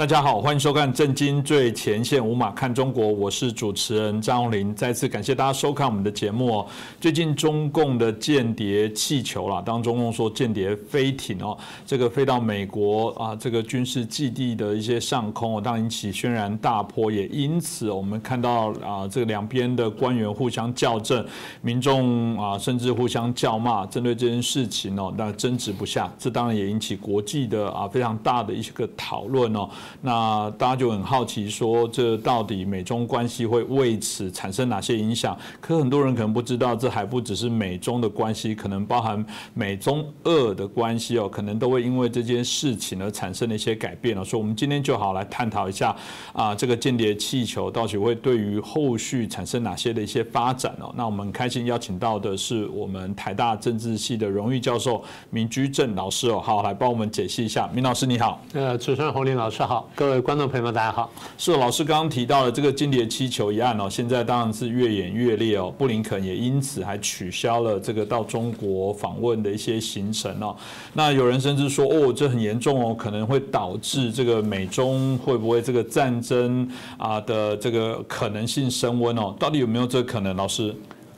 [0.00, 4.74] 大家好，欢迎收看《震惊最前线》，无马看中国，我是主持人张荣林。
[4.74, 6.66] 再次感谢大家收看我们的节目哦。
[6.98, 21.22] 最近中共的间谍气球啦，当中共说间谍飞艇哦，这个飞到美国啊，这个军事基地的一些上空，当引起轩然大波，也因此我们看到啊，这两边的官员互相校正，
[21.60, 29.68] 民众啊甚至互相叫骂，针对这件事情哦，那争执不下，这当然也引起国际的啊非常大的一些个讨论哦。
[30.00, 35.36] 那大家就很好奇，说这到底美中关系会为此产生哪些影响？
[35.60, 44.24] 可很多人可能不知道，这还不只是美中的关系，可能包含美中俄的关系哦，可能都会因为这件事情而产生了一些改变了。
[44.24, 45.94] 所以，我们今天就好来探讨一下
[46.32, 50.92] 啊，这个间谍气球到底会对于后续产生哪些的一些发展哦？
[50.96, 57.68] 那我们开心邀请到的是我们台大政治系的荣誉教授明居正老师哦，好来帮我们解析一下。
[57.72, 59.60] 明老师你好，呃，主持人洪林老师。
[59.70, 61.08] 好各位观众朋友们，大家好。
[61.38, 65.72] 是老师刚刚提到的这个间谍气球一案哦，现在当然是越演越烈哦。
[65.78, 70.56] 布林肯也因此还取消了这个到中国访问的一些行程哦。
[70.94, 79.32] 那有人甚至说，哦，这很严重哦，可能会导致这个美中会不会这个战争啊的这个可能性升温哦？
[79.38, 80.34] 到底有没有这个可能？
[80.34, 80.74] 老师，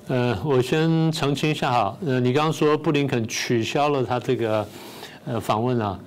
[0.09, 4.69] 呃，我先澄清一下哈，呃，你刚刚说布林肯取消了他这个
[5.25, 5.99] 呃访问啊。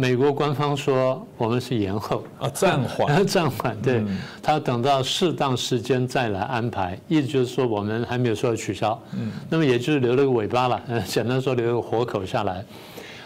[0.00, 4.02] 美国官方说我们是延后啊，暂缓， 暂缓，对
[4.42, 12.64] 他等到适当时间再来安排，意思就是说我们还没有说要取消，嗯，那么也就是留了个尾巴了，嗯简单说留个活口下来。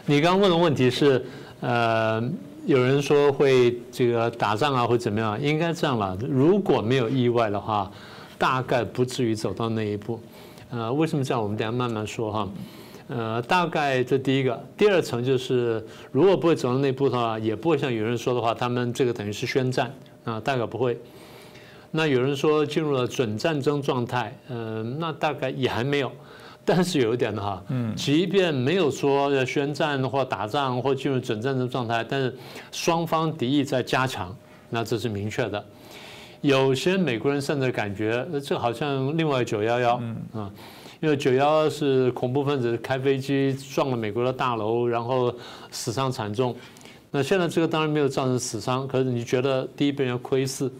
[0.04, 1.24] 你刚刚问的问题是，
[1.60, 2.20] 呃，
[2.66, 5.40] 有人说会这个打仗啊，会怎么样？
[5.40, 7.88] 应该这样了，如果没有意外的话，
[8.36, 10.18] 大概不至于走到那一步。
[10.70, 11.40] 呃，为什么这样？
[11.40, 12.48] 我们等下慢慢说哈。
[13.08, 19.92] 呃，大概这第一个，第二层就是，如果不会走到那步的话，也不会像有人说的话，他们这个等于是宣战
[20.24, 20.98] 啊，大概不会。
[21.90, 26.10] 那有人说进入了准战争状态，嗯，那大概也还没有。
[26.64, 32.34] 但是有一点的哈，嗯，即便没有说要宣战或打仗或进入准战争状态，但是
[32.72, 34.34] 双方敌意在加强，
[34.70, 35.62] 那这是明确的。
[36.40, 40.50] 有些美国人甚至感觉，这好像另外九幺幺，嗯啊。
[41.04, 45.30] 因为九幺二是恐怖分子开飞机撞了美国的大楼，然后
[45.70, 46.56] 死伤惨重。
[47.10, 50.70] 那现在这个当然没有造成死伤，可是你觉得第一被人窥视，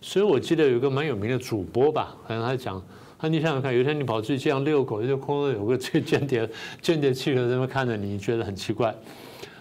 [0.00, 2.80] 所以我记得有一个蛮有名的主播吧，好像他讲，
[3.18, 6.48] 他你想想看，有一天你跑去这样遛狗，就空中有个这间谍
[6.80, 8.94] 间谍气球在那看着你，觉得很奇怪。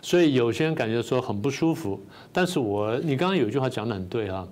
[0.03, 1.99] 所以有些人感觉说很不舒服。
[2.31, 4.47] 但是我你刚刚有一句话讲的很对啊。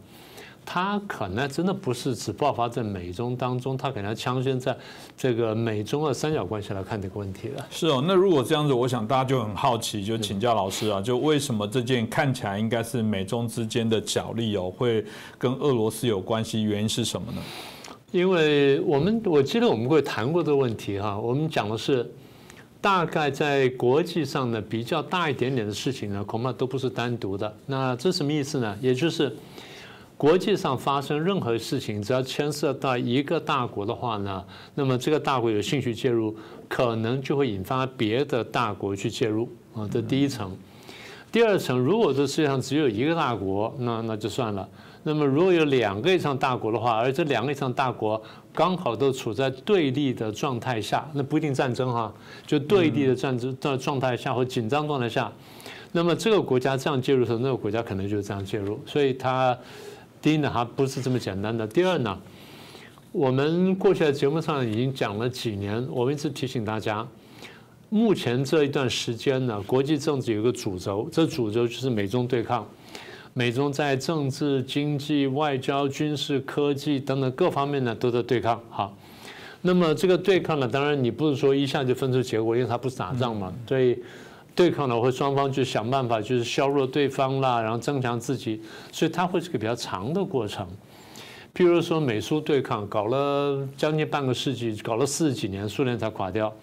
[0.66, 4.76] 它可能真的不是只爆发在美中当中，它可能要枪先在
[5.18, 7.68] 这个美中的三角关系来看这个问题了。
[7.70, 15.06] 是哦，那如果这样子，我想大家就很好奇，就请教老师啊，就为什么这件看起来应该是美中之间的角力哦，会
[15.38, 16.62] 跟俄罗斯有关系？
[16.64, 17.42] 原因是什么呢？
[18.12, 22.10] 因为我们我记得我们会谈过这个问题哈，我们讲的是
[22.80, 27.54] 大概在国际上的比较大一点点的事情呢，恐怕都不是单独的。
[27.66, 28.78] 那这什么意思呢？
[28.82, 29.36] 也就是。
[30.24, 34.42] 国际上发生任何事情，只要牵涉到一个大国的话呢，
[34.74, 36.34] 那么这个大国有兴趣介入，
[36.70, 39.86] 可能就会引发别的大国去介入啊。
[39.92, 40.56] 这第一层。
[41.30, 44.66] 第二层，如果这世界上只有一个大国，那那就算了。
[45.04, 48.22] 那么如果有两个以上大国的话，而这两个以上大国
[48.54, 52.14] 刚好都处在对立的状态下，那不一定战争哈，
[52.48, 55.30] 就对立的战争的状态下或紧张状态下，
[55.92, 59.58] 那么这个国家这样介入的时候，那个国家可能就是这样介入，所以它。
[60.24, 61.68] 第一呢，还不是这么简单的。
[61.68, 62.18] 第二呢，
[63.12, 67.06] 我们过去的节目上已经讲了几年，我们一直提醒大家，
[67.90, 72.66] 目前这一段时间呢，国际政治有一个主轴，这主轴就是美中对抗，
[73.34, 78.58] 美中在政治、经济、外交、军事、科技等等各方面呢都在对抗。
[78.70, 78.96] 好，
[79.62, 84.02] 那么这个对抗呢，当然你不是说一下就分出结果，因为它不是打仗嘛，所以。
[84.56, 88.62] 对抗呢，会双方就想办法，就是削弱对方啦，然后增强自己，
[88.92, 90.68] 所以它会是个比较长的过程。
[91.56, 96.54] 譬如说美苏对抗，搞了将近半个世纪，搞了四十几年，苏联才垮掉。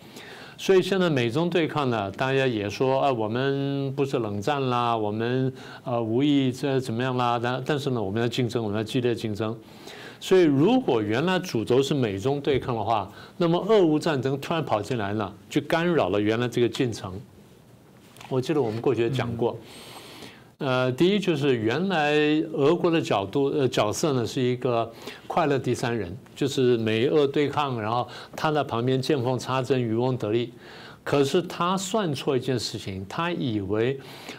[0.57, 5.53] 所以现在美中对抗呢，大家也说啊，我们不是冷战啦，我们
[5.85, 7.41] 呃无意这怎么样啦？
[7.43, 9.57] 但但是呢，我们要竞争，我们要激烈竞争。
[10.21, 17.19] 所以如果原来主轴是美中对抗的话，那么俄乌战争突然跑进来呢，就干扰了原来这个进程。
[18.31, 19.59] 我记得我们过去也讲过，
[20.59, 22.15] 呃，第一就是原来
[22.53, 24.91] 俄国的角度呃角色呢是一个
[25.27, 28.07] 快乐第三人，就是美俄对抗，然后
[28.37, 30.53] 他在旁边见缝插针，渔翁得利。
[31.03, 33.99] 可是他算错一件事情，他以为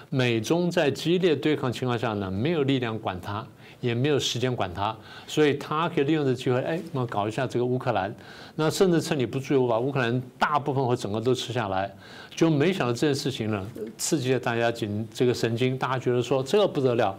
[0.10, 3.46] 美中在激烈对抗情况下呢，没有力量管他，
[3.82, 4.96] 也没有时间管他，
[5.28, 8.16] 所以他可以利用这机会，哎，那么搞一下这个乌克兰，
[8.56, 11.94] 那甚至趁你不注意，我把乌克兰大部分或整个都吃下来，
[12.34, 13.68] 就没想到这件事情呢，
[13.98, 17.14] 刺激了大家紧这个神经，大家觉得说这不得了。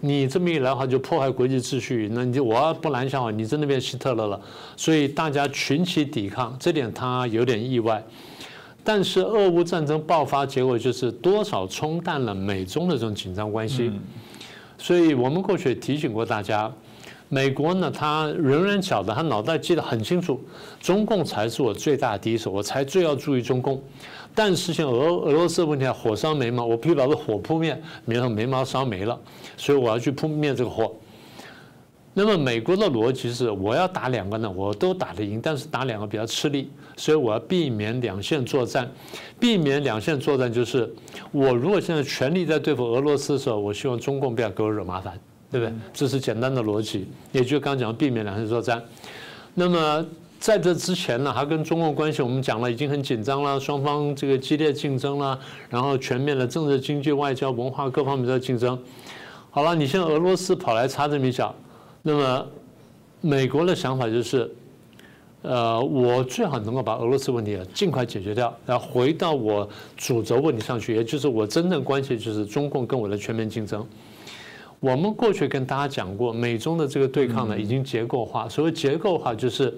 [0.00, 2.10] 你这么一来的话，就破坏国际秩序。
[2.12, 4.38] 那你就我要不拦下话，你真的变希特勒了。
[4.76, 8.04] 所以大家群起抵抗，这点他有点意外。
[8.84, 13.90] 但是俄乌战争爆发，结果就是多少冲淡了美中的这种紧张关系。
[14.78, 16.72] 所以我们过去也提醒过大家，
[17.28, 20.40] 美国呢，他仍然晓得，他脑袋记得很清楚，
[20.80, 23.82] 中共才是我最大的敌手，我才最要注意中共。
[24.34, 29.18] 但是像俄俄罗斯问题，火烧眉毛，我必须把这火扑灭，免得眉毛烧没了，
[29.56, 30.94] 所以我要去扑灭这个火。
[32.18, 38.90] 那么美国的逻辑是，我要打两个呢，我都打得赢，但是打两个比较吃力，所以我要避免两线作战。
[39.38, 40.90] 避免两线作战就是，
[41.30, 45.12] 我如果现在全力在对付俄罗斯的时候，我希望中共不要给我惹麻烦，
[45.50, 45.74] 对不对？
[45.92, 48.82] 这是简单的逻辑，也就刚讲避免两线作战。
[49.52, 50.06] 那么。
[50.38, 55.36] 在这之前呢，还跟中共关系我们讲了已经很紧张了，双方这个激烈竞争了，
[55.70, 58.78] 然后全面的政治、经济、外交、文化各方面的竞争。
[59.50, 61.52] 好了，你现在俄罗斯跑来插这么一脚，
[62.08, 62.46] 那么
[63.20, 64.48] 美国的想法就是，
[65.42, 73.84] 呃，我最好能够把俄罗斯问题尽快解决掉，然后回到我主轴问题上去，也就是我真正关系就是中共跟我的全面竞争。
[74.78, 78.48] 我们过去跟大家讲过，美中的这个对抗呢，已经结构化。
[78.48, 79.74] 所谓结构化，就是。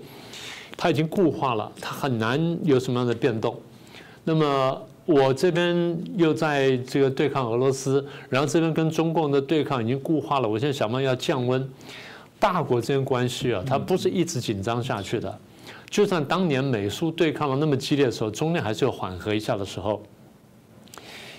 [0.80, 3.60] 它已经固化了，它很难有什么样的变动。
[4.22, 10.48] 那么我这边又在这个对抗俄罗斯，然后这边跟中共的对抗已经固化了。
[10.48, 11.68] 我现在想办法要降温。
[12.40, 15.38] 大国之间关系啊，它不是一直紧张下去的。
[15.90, 20.02] 就算当年美苏对抗了那么激烈的时候，中间还是有缓和一下的时候。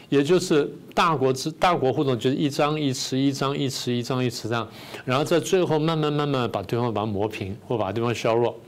[0.10, 4.68] 也就是大国之大国互动，就是一张一弛，一张一弛，一张一弛这样，
[5.06, 8.60] 然后在最后慢慢慢慢把对方把它磨平，或把对方削弱。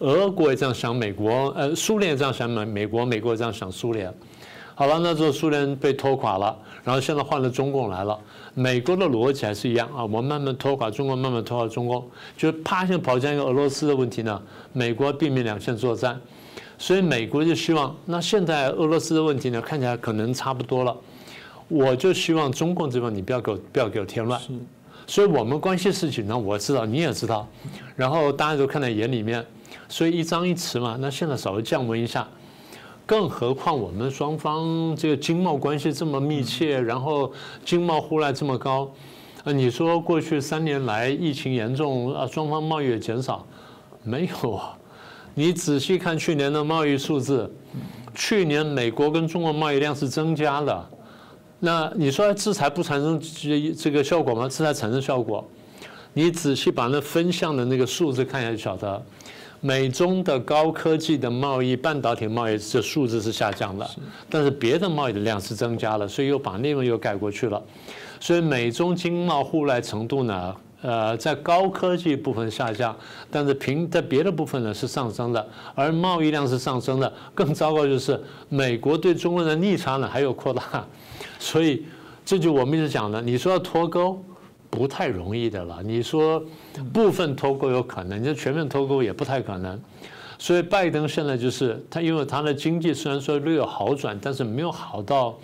[0.00, 4.12] 俄国也这样想，美国呃，苏联也这样想，美美国美国也这样想，苏联。
[4.78, 8.16] 好了，那时候苏联被拖垮了，然后现在换了中共来了。
[8.54, 14.40] 美国的逻辑还是一样啊，我们慢慢拖垮中国，慢慢拖垮中共，就啪现在跑向一个俄罗斯的问题呢。
[14.72, 16.20] 美国避免两线作战，
[16.78, 20.96] 所以美国就希望，那现在俄罗斯的问题呢，看起来可能差不多了。
[21.66, 24.40] 我就希望中共这边你不要给我不要给我添乱。
[25.08, 27.48] 所以我们关系事情呢，我知道你也知道，
[27.96, 29.44] 然后大家都看在眼里面。
[29.88, 32.28] 所以一张一弛嘛，那现在稍微降温一下，
[33.08, 37.32] 更何况我们双方这个经贸关系这么密切，然后
[37.64, 38.86] 经贸互赖这么高，
[39.44, 43.46] 啊，你说过去三年来疫情严重啊，双方贸易也减少，
[44.02, 44.76] 没有啊？
[45.32, 47.50] 你仔细看去年的贸易数字，
[48.14, 50.90] 去年美国跟中国贸易量是增加的，
[51.60, 54.46] 那你说制裁不产生这这个效果吗？
[54.46, 55.42] 制裁产生效果，
[56.12, 59.02] 你仔细把那分项的那个数字看一下就晓得。
[59.60, 63.88] 美中的高科技的贸易、半导体贸易这数字是下降的，
[64.30, 67.60] 但是别的贸易的量是增加了，所以又把内容又盖过去了。
[68.20, 72.96] 所以美中经贸互赖程度呢，呃，在高科技部分下降，
[73.30, 77.12] 但是平在别的部分呢是上升的，而贸易量是上升的。
[77.34, 80.86] 更糟糕就是美国对中国的逆差呢还有扩大，
[81.38, 81.84] 所以
[82.24, 84.22] 这就我们一直讲的，你说要脱钩。
[84.70, 85.82] 不太容易的了。
[85.82, 86.42] 你说
[86.92, 89.80] 部分脱钩有可能，你说全面脱钩也不太可能。
[90.38, 95.36] 所以拜登现在就是他，因为他的经济虽然说略有好转，但是没有好到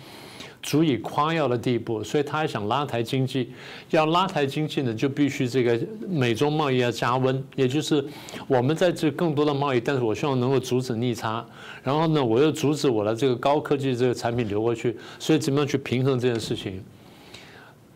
[0.63, 3.51] 足以夸耀的地步，所以他还想拉抬经济。
[3.89, 5.77] 要拉抬经济呢，就必须这个
[6.07, 8.03] 美中贸易要加温，也就是
[8.47, 11.45] 我们在这更多的贸易，但是我希望能够阻止逆差，
[11.83, 16.81] 然后呢，我又阻止我的这个高科技这个产品流过去，所以怎么样去平衡这件事情？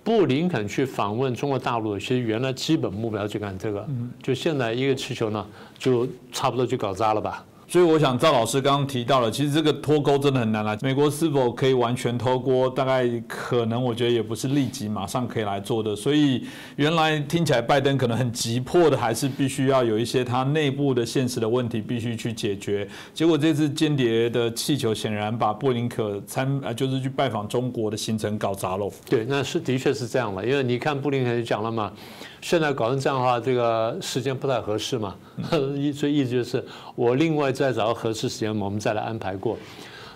[0.03, 3.88] 布林肯去访问中国大陆，其实原来基本目标就干这个，
[4.24, 5.46] 就现在一个气球呢，
[5.77, 7.46] 就差不多就搞砸了吧。
[7.69, 10.75] 所以我想赵老师刚刚提到了，其实这个脱钩真的很难了。
[10.81, 12.67] 美国是否可以完全脱钩？
[12.67, 15.95] 大概可能，我觉得也不是立即马上可以来做的。
[15.95, 16.43] 所以
[16.77, 22.88] 原来听起来拜登可能很急迫的，还是必须要有一些他内部的现实的问题必须去解决。
[23.13, 28.91] 结果这次间谍的气球显然把布林肯参啊，就是去拜访中国的行程搞砸了。
[29.07, 30.43] 对，那是的确是这样了。
[30.43, 31.93] 因为你看布林肯就讲了嘛。
[32.41, 35.15] 现在搞成这样的话，这个时间不太合适嘛，
[35.93, 36.63] 所以意思就是
[36.96, 39.58] 我另外再找个合适时间，我们再来安排过。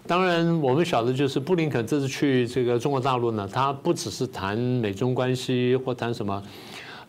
[0.06, 6.44] 当然，我们晓得就是布林肯这次去这个中国大陆呢，他不只是谈美中关系或谈什么，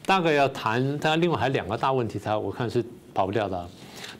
[0.06, 3.68] 大概要谈，他另外还两个大问题，他我看是跑不掉的。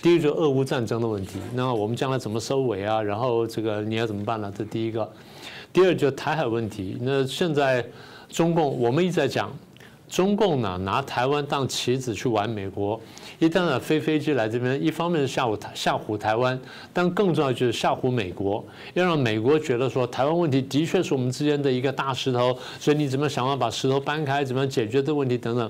[0.03, 3.01] 第一就是俄乌战争的问题，那我们将来怎么收尾啊？
[3.01, 4.53] 然后这个你要怎么办呢？
[4.57, 5.09] 这第一个。
[5.73, 7.85] 第二就台海问题，那现在
[8.29, 9.51] 中共我们一直在讲，
[10.15, 13.01] 中共呢拿台湾当棋子去玩美国，
[13.41, 16.57] 一旦呢飞飞机来这边，一方面是吓唬吓唬台湾，
[16.93, 25.69] 但更重要就是吓唬美国，要让美国觉得说台湾问题的确是我们之间的一个大石头，所以你怎么想办法把石头搬开，怎么样解决这个问题等等。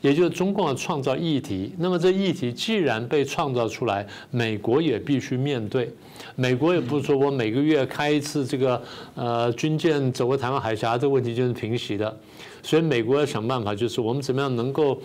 [0.00, 5.92] 也就是中共要创造议题，那么这议题既然被创造出来，美国也必须面对。
[6.36, 8.82] 美国也不是说我每个月开一次这个
[9.14, 12.16] 呃军舰走过台湾海峡，这个问题就是平息的。
[12.62, 15.00] 所以美国要想办法，就是我们怎么样能够。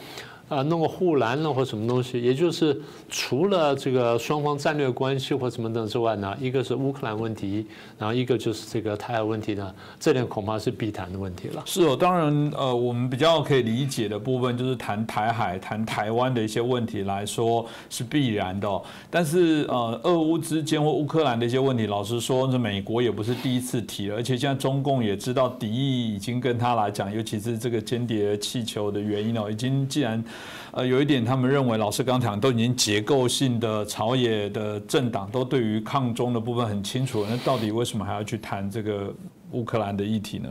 [0.47, 7.65] 啊，弄个护栏了或什么东西，也就是除了这个双方战略关系或什么等之外呢，一个是乌克兰问题，
[7.97, 11.63] 然后一个就是这个台海问题呢，这点恐怕是必谈的问题了。
[11.65, 18.81] 是哦，当然，呃，我们比较可以理解的部分就是谈台海、谈台湾的一些问题来说是必然的。
[19.09, 30.23] 但是，呃，俄乌之间或乌克兰的一些问题，老实说，这美国也不是第一次提了，而且现在中共也知道敌意已经跟他来讲，尤其是这个间谍气球的原因哦，已经既然。
[30.71, 39.13] 呃，有一点，他们认为老师刚讲都已经结构性的朝野的政党都对于抗中的部分很清楚，那到底为什么还要去谈这个
[39.51, 40.49] 乌克兰的议题呢？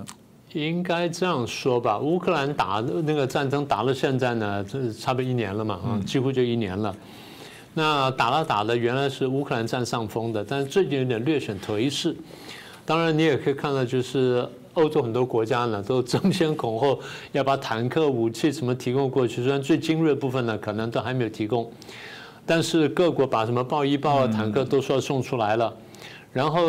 [0.54, 6.96] 应该这样说吧，乌克兰打那个战争打到现在呢，这差不多一年了嘛，啊，几乎就一年了。
[7.74, 12.16] 那打了打的，原来是乌克兰占上风的，但是最近有点略显颓势。
[12.86, 14.48] 当然，你也可以看到，就是。
[14.74, 17.00] 欧洲很多国家呢都争先恐后
[17.32, 21.70] 要把坦克、武器什么提供过去，虽然最精锐部分呢可能都还没有提供，
[22.44, 25.74] 但是各国把什么豹一、豹二坦克都说要送出来了。
[26.32, 26.60] 然后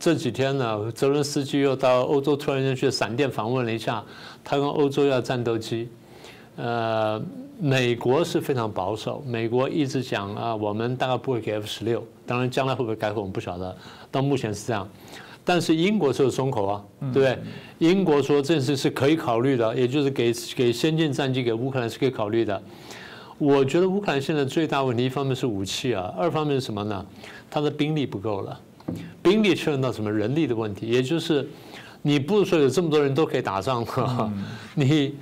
[0.00, 4.04] 这几天呢，泽伦斯基又到欧洲突然间去闪电访问了一下，
[4.42, 5.88] 他跟欧洲要战斗机。
[6.56, 7.22] 呃，
[7.60, 13.76] 美国是非常保守，美国一直讲啊，我们大概不会给 F 十六，当然将来会不会改口我们不晓得，
[14.10, 14.88] 到目前是这样。
[15.46, 17.38] 但是英国是有松口啊，对不对？
[17.78, 22.60] 英国说这事是可以考虑的，也就是给给先进战机给乌克兰是可以考虑的。
[23.38, 27.06] 我觉得乌克兰现在最大问题，一方面是武器啊，二方面是什么呢？
[27.48, 28.60] 它的兵力不够了，
[29.22, 31.48] 兵力确认到什么人力的问题，也就是
[32.02, 34.32] 你不是说有这么多人都可以打仗吗？
[34.74, 35.14] 你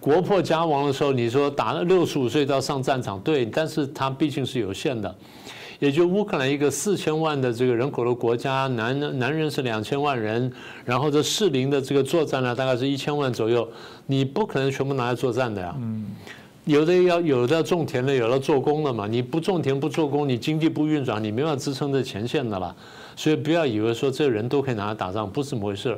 [0.00, 5.14] 国破家亡的时候，你说打了六十五岁都要上战场，对，但是它毕竟是有限的。
[5.78, 10.50] 也就乌克兰一个四千万的这个人口的国家，男男人是两千万人，
[10.84, 13.68] 然后这适龄的这个作战呢，大概是一千万左右，
[14.06, 15.72] 你不可能全部拿来作战的呀。
[15.80, 16.06] 嗯，
[16.64, 19.06] 有的要有的要种田的，有的做工的嘛。
[19.06, 22.74] 你不种田不做工，你经济不运转，你没法支撑这前线的了。
[23.14, 25.96] 所以不要以为说这人都可以拿来打仗，不是这么回事。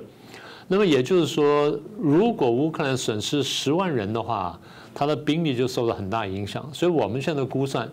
[0.69, 4.61] 那么也就是说，如果乌克兰损失十万人的话，
[4.95, 6.69] 他的兵力就受到很大影响。
[6.71, 7.91] 所以我们现在估算。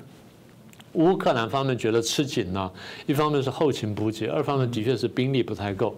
[0.98, 2.72] 乌克兰方面觉得吃紧了，
[3.06, 5.96] 一方面是后勤补给，二方面的确是兵力不太够。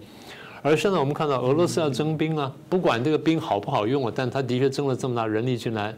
[0.61, 5.95] 而现在我们看到俄罗斯要征兵了，不管这个兵好不好用啊，但他的确征了这么大人力进来。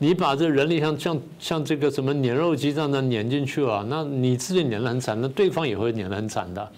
[0.00, 6.70] 你把这人力像像像这个什么碾肉机这样的碾进去啊，那你自己碾得很惨，那对方也会碾得很惨的。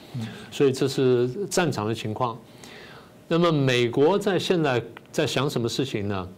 [0.51, 2.39] 所以这是战场的情况。
[3.29, 6.29] 那么美国在现在在想什么事情呢？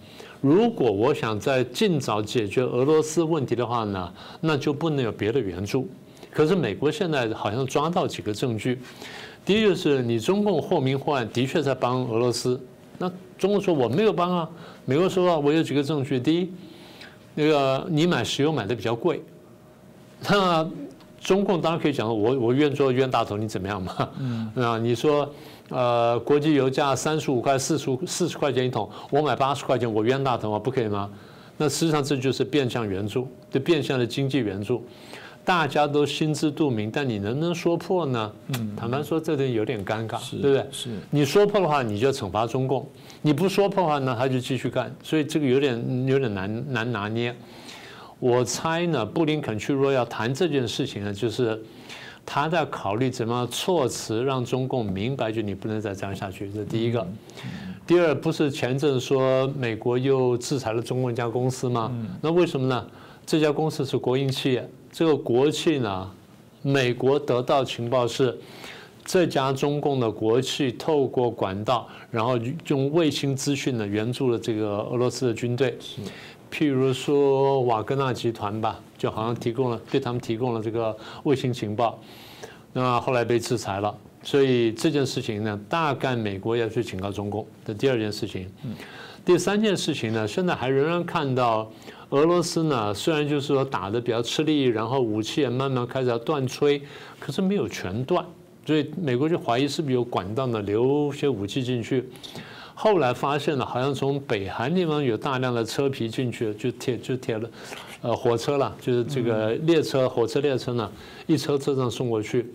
[0.42, 5.88] 如果我想在尽早解决俄罗斯问题的话呢，那就不能有别的援助。
[6.32, 8.80] 可是美国现在好像抓到几个证据，
[9.44, 12.60] 第一就是你中共或明或暗的确在帮俄罗斯，
[12.98, 13.08] 那
[13.38, 14.50] 中国说我没有帮啊，
[14.84, 16.50] 美国说啊我有几个证据，第一，
[17.36, 19.22] 那个你买石油买的比较贵，
[20.28, 20.68] 那
[21.20, 24.10] 中共当然可以讲我我愿做冤大头，你怎么样嘛？
[24.56, 25.32] 啊，你说。
[25.68, 30.58] 呃，国际油价三十五块、四十四十块钱一桶，我买八十块钱，我冤大头啊？
[30.58, 31.10] 不可以吗？
[31.56, 34.84] 那实际上这就是变相援助，对变相的经济援助，
[35.44, 38.32] 大家都心知肚明，但你能不能说破呢？
[38.58, 40.66] 嗯，坦白说，这点有点尴尬，对不对？
[40.72, 42.82] 是，你说破的话，你就惩罚中共；
[43.22, 44.94] 你不说破的话呢，他就继续干。
[45.02, 47.34] 所以这个有点有点难难拿捏。
[48.18, 51.62] 我猜呢，布林肯去若要谈这件事情呢，就是。
[52.24, 56.50] 他在考虑怎么措辞让中共明白，就你不能再这样下去。
[56.50, 57.06] 这第一个。
[57.86, 61.92] 第二，不是前阵说美国又制裁了中共一家公司吗？
[62.20, 62.86] 那为什么呢？
[63.26, 66.10] 这家公司是国营企业，这个国企呢，
[66.62, 68.38] 美国得到情报是
[69.04, 72.38] 这家中共的国企透过管道，然后
[72.68, 75.76] 用卫星资讯呢援助了这个俄罗斯的军队。
[76.52, 81.98] 譬如说瓦格纳集团吧，就好像提供了对他们提供了这个卫星情报，
[82.74, 83.96] 那后来被制裁了。
[84.22, 87.44] 所以这件事情呢，大概美国要去警告中共。
[87.64, 88.46] 这第二件事情，
[89.24, 91.68] 第三件事情呢，现在还仍然看到
[92.10, 96.82] 俄罗斯呢，虽然就是说打的比较吃力，然后武器也慢慢开始要断炊，
[97.18, 98.24] 可是没有全断，
[98.66, 102.08] 所以美国就怀疑是不是有管道呢流些武器进去。
[102.82, 107.48] 后来发现了，好像从北韩地方有大量的车皮进去，就铁就铁了，
[108.00, 110.90] 呃，火车了，就是这个列车、火车列车呢，
[111.28, 112.52] 一车车上送过去。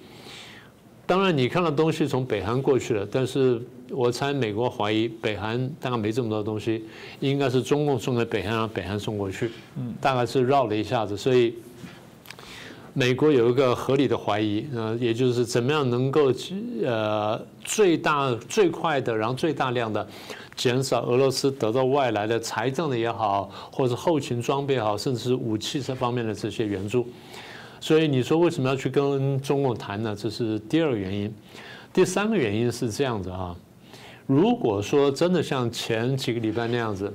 [1.05, 6.84] 当然，你看到东西从北韩过去了，但是我猜美国怀疑北韩大概没这么多东西，
[7.22, 9.50] 应该是中共送给北韩，让北韩送过去。
[9.77, 11.55] 嗯，大概是绕了一下子，所以
[12.97, 16.33] 美国有一个合理的怀疑，呃，也就是怎么样能够
[16.83, 20.07] 呃最大最快的，然后最大量的
[20.55, 27.07] 减少俄罗斯得到外来的财政的也好，或者后勤装备也好，甚至是武器这方面的这些援助。
[27.79, 30.15] 所以你说为什么要去跟中共谈呢？
[30.17, 31.31] 这是第二个原因。
[31.93, 33.55] 第三个原因是这样子啊，
[34.27, 37.12] 如果说真的像前几个礼拜那样子，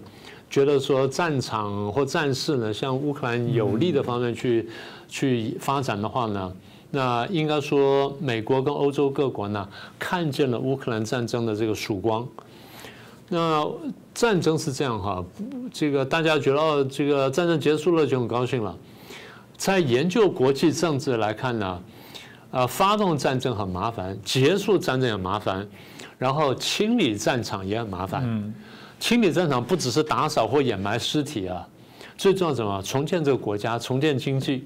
[0.51, 4.69] 觉得说战场或战事呢向乌克兰有利的方面去
[5.09, 6.53] 去发展的话呢，
[6.91, 12.27] 那应该说美国跟欧洲各国呢看见了乌克兰战争的这个曙光。
[13.29, 13.67] 那
[14.13, 15.25] 战争是这样哈，
[15.73, 18.77] 这个大家觉得，这个战争结束了就很高兴了。
[19.57, 21.83] 在研究国际政治来看呢，
[22.51, 25.67] 呃，发动战争很麻烦，结束战争也麻烦，
[26.23, 28.23] 然后清理战场也很麻烦。
[28.25, 28.55] 嗯，
[29.01, 31.67] 清理战场不只是打扫或掩埋尸体啊，
[32.17, 32.81] 最重要什么？
[32.83, 34.65] 重建这个国家，重建经济，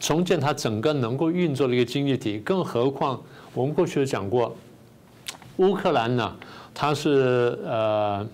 [0.00, 2.38] 重建它整个能够运作的一个经济体。
[2.38, 3.20] 更何况
[3.52, 4.56] 我们过去有讲过，
[5.58, 6.34] 乌克兰呢，
[6.72, 8.26] 它是呃。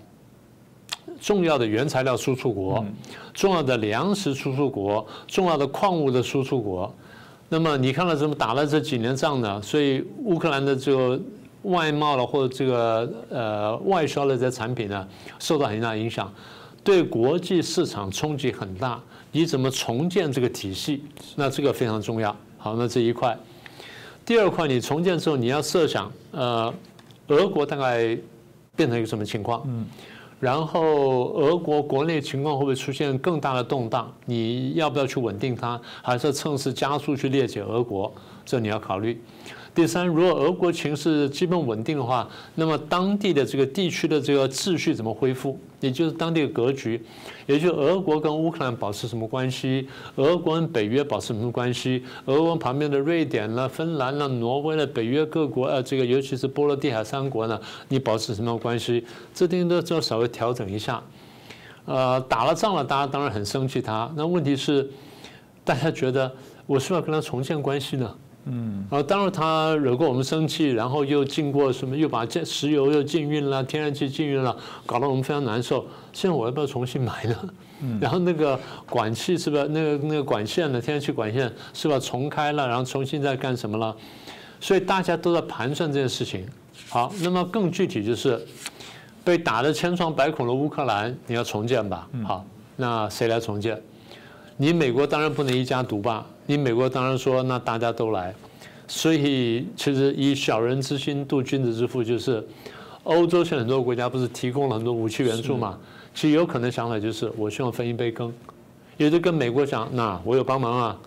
[1.20, 2.84] 重要的原材料输出国，
[3.32, 6.92] 重要的粮食输出国，重要的矿物的输出国。
[7.48, 9.62] 那么你看到怎么打了这几年仗呢？
[9.62, 11.20] 所以乌克兰的这个
[11.62, 15.06] 外贸了或者这个呃外销的这些产品呢，
[15.38, 16.32] 受到很大影响，
[16.82, 19.00] 对国际市场冲击很大。
[19.30, 21.02] 你怎么重建这个体系？
[21.36, 22.36] 那这个非常重要。
[22.58, 23.36] 好，那这一块。
[24.26, 26.72] 第二块，你重建之后，你要设想，呃，
[27.28, 28.16] 俄国大概
[28.76, 29.62] 变成一个什么情况？
[29.66, 29.86] 嗯。
[30.38, 34.12] 然后俄国国内情况会不会出现更大的动荡？
[34.26, 38.12] 你要不要去稳定它，还是趁势加速去裂解俄国？
[38.44, 39.22] 这你要考虑。
[39.74, 45.58] 第三，如果俄国情势基本稳定的话，那么当地的这个地区的这个秩序怎么恢复？
[45.80, 47.02] 也就是当地的格局，
[47.46, 49.88] 也就俄国跟乌克兰保持什么关系？
[50.16, 52.04] 俄国跟北约保持什么关系？
[52.26, 57.58] 俄国旁边的瑞典了、芬兰了、挪威了、北约各国呃，这个尤其是波罗的海三国呢，
[57.88, 59.04] 你保持什么关系？
[59.34, 61.02] 这东西都要稍微调整一下。
[61.86, 64.12] 呃，打了仗了，大家当然很生气他。
[64.14, 64.88] 那问题是，
[65.64, 66.30] 大家觉得
[66.66, 68.14] 我是要跟他重建关系呢？
[68.44, 75.86] 嗯，啊，当然他惹过我们生气，然后又经过什么，又把这石油又禁运了，天然气禁运了，搞得我们非常难受。
[76.12, 77.36] 现在我要不要重新买呢？
[77.82, 78.58] 嗯，然后那个
[78.90, 80.80] 管气是不是那个那个管线呢？
[80.80, 82.66] 天然气管线是不是重开了？
[82.66, 83.96] 然后重新再干什么了？
[84.60, 86.44] 所以大家都在盘算这件事情。
[86.88, 88.44] 好，那么更具体就是
[89.22, 92.08] 被打得千疮百孔的乌克兰，你要重建吧？
[92.24, 93.80] 好，那谁来重建？
[94.56, 96.26] 你美国当然不能一家独霸。
[96.46, 98.34] 你美国当然说，那大家都来，
[98.88, 102.44] 所以其实以小人之心度君子之腹，就是
[103.04, 105.78] 欧洲现在很多国家不是提供了很多武器援助嘛？
[106.14, 108.32] 其实有可能想法就是，我希望分一杯羹，
[108.96, 110.98] 也就跟美国讲，那我有帮忙啊。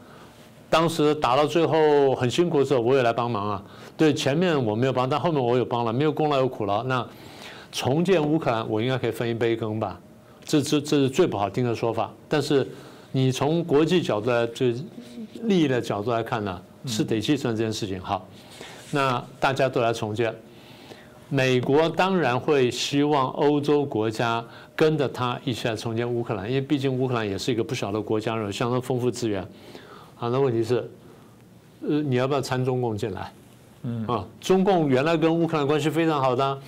[0.70, 3.64] 当时打到最后很辛苦的时候，我也来帮忙啊。
[3.96, 6.84] 对，前面我没有帮，但后面我有帮了，没有功劳有苦劳。
[6.84, 7.08] 那
[7.72, 10.00] 重建乌克兰，我应该可以分一杯羹吧？
[10.44, 12.68] 这这这是最不好听的说法，但是
[13.16, 14.66] 你从国际角度来就。
[15.44, 18.02] 利益的角度来看呢，是得计算这件事情。
[18.02, 18.26] 好，
[18.90, 20.34] 那大家都来重建，
[21.30, 24.44] 美国当然会希望欧洲国家
[24.76, 29.46] 跟着他一起来重建乌克兰，因为毕竟乌克兰也是一个不小的国家，有相当丰富资源。
[30.16, 30.90] 好，那问题是，
[31.82, 33.32] 呃，你要不要参中共进来？
[33.84, 36.60] 嗯啊，中共原来跟乌克兰关系非常好的，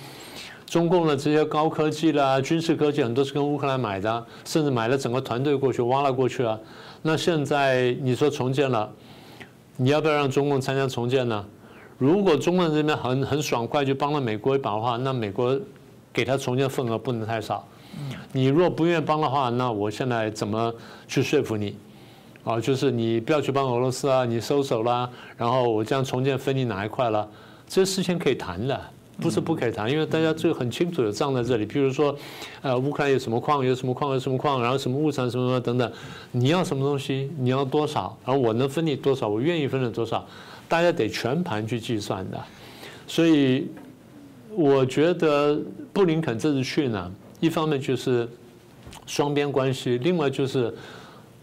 [0.68, 6.60] 中共的这些高科技啦、军事科技很多是跟乌克兰买的，甚至买了整个团队过去，挖了过去了。
[7.00, 8.90] 那现在你说重建了，
[9.76, 11.44] 你要不要让中共参加重建呢？
[11.96, 15.58] 如果中共这边很很爽快就帮了美国一把的话，那美国
[16.12, 17.66] 给他重建份额不能太少。
[18.32, 20.72] 你若不愿意帮的话，那我现在怎么
[21.06, 21.76] 去说服你？
[22.44, 27.26] 啊，就是你不要去帮俄罗斯啊，你收手啦，然后我这样重建分你哪一块了？
[27.66, 28.80] 这事情可以谈的。
[29.20, 31.66] 不是不可以谈，因为大家最很清楚的账在这里。
[31.66, 32.14] 比如说，
[32.62, 35.92] 呃，乌克兰有什么矿，有什么矿，有什么矿，然后什么物产，什么什么等等，
[36.30, 40.24] 你要什么东西，你要多少，然后我能分你多少，我愿意分你多少，
[40.68, 42.40] 大家得全盘去计算的。
[43.06, 43.66] 所以，
[44.50, 45.60] 我觉得
[45.92, 48.28] 布林肯这次去呢，一方面就是
[49.06, 50.72] 双边关系，另外就是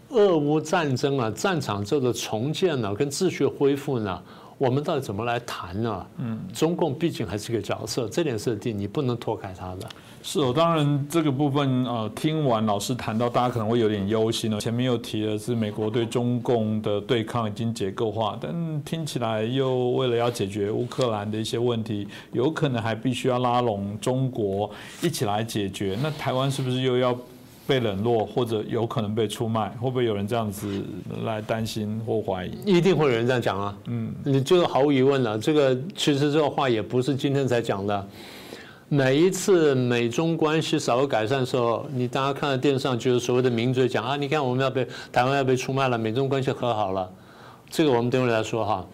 [0.08, 4.22] 俄乌战争啊，战场这个重建呢，跟秩序恢复呢，
[4.58, 6.06] 我们到底怎么来谈呢？
[6.18, 9.88] 嗯，中共毕竟还是个角色，这点设定你不能脱开它的。
[10.22, 14.58] 是哦，当然这个部分呃，听完老师谈到，大家可能会有点忧心了。
[14.58, 24.68] 前面又提的是美国对中共的对抗已经结构化，但听起来又为了要解决乌克兰的一些问题，有可能还必须要拉拢中国
[25.00, 25.96] 一起来解决。
[26.02, 27.16] 那台湾是不是又要
[27.66, 29.68] 被冷落，或者有可能被出卖？
[29.80, 30.84] 会不会有人这样子
[31.24, 32.52] 来担心或怀疑？
[32.64, 33.76] 一定会有人这样讲啊。
[33.86, 35.38] 嗯，你这个毫无疑问了。
[35.38, 38.06] 这个其实这个话也不是今天才讲的。
[38.88, 47.10] 每一次美中关系稍微改善的时候，你大家看到电视上就是所谓的名嘴讲啊，你看我们要被台湾要被出卖了，美中关系和好了，
[47.68, 48.86] 这个我们等会来说哈。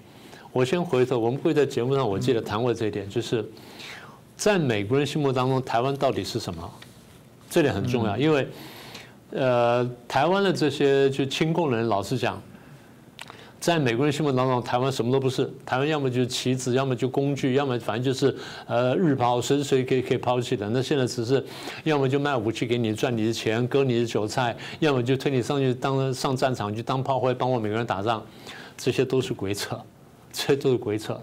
[0.50, 3.44] 我先回头，我们会在节目上我记得谈过这一点，就是
[4.34, 6.70] 在美国人心目当中，台湾到底是什么？
[7.52, 8.48] 这点很重要，因为
[9.30, 12.40] 呃，台湾的这些就亲共人老实讲。
[13.60, 15.48] 在美国人心目当中，台湾什么都不是。
[15.64, 18.34] 台湾要么就是棋子，要么就工具，要么反正就是
[18.66, 20.68] 呃日抛，随时随地可以可以抛弃的。
[20.70, 21.44] 那现在只是
[21.84, 28.24] 要么就卖武器给你赚你的钱，割你的韭菜，要么就推你上去当上战场去当炮灰，帮我美国人打仗，
[28.76, 29.78] 这些都是鬼扯，
[30.32, 31.20] 这些都是鬼扯。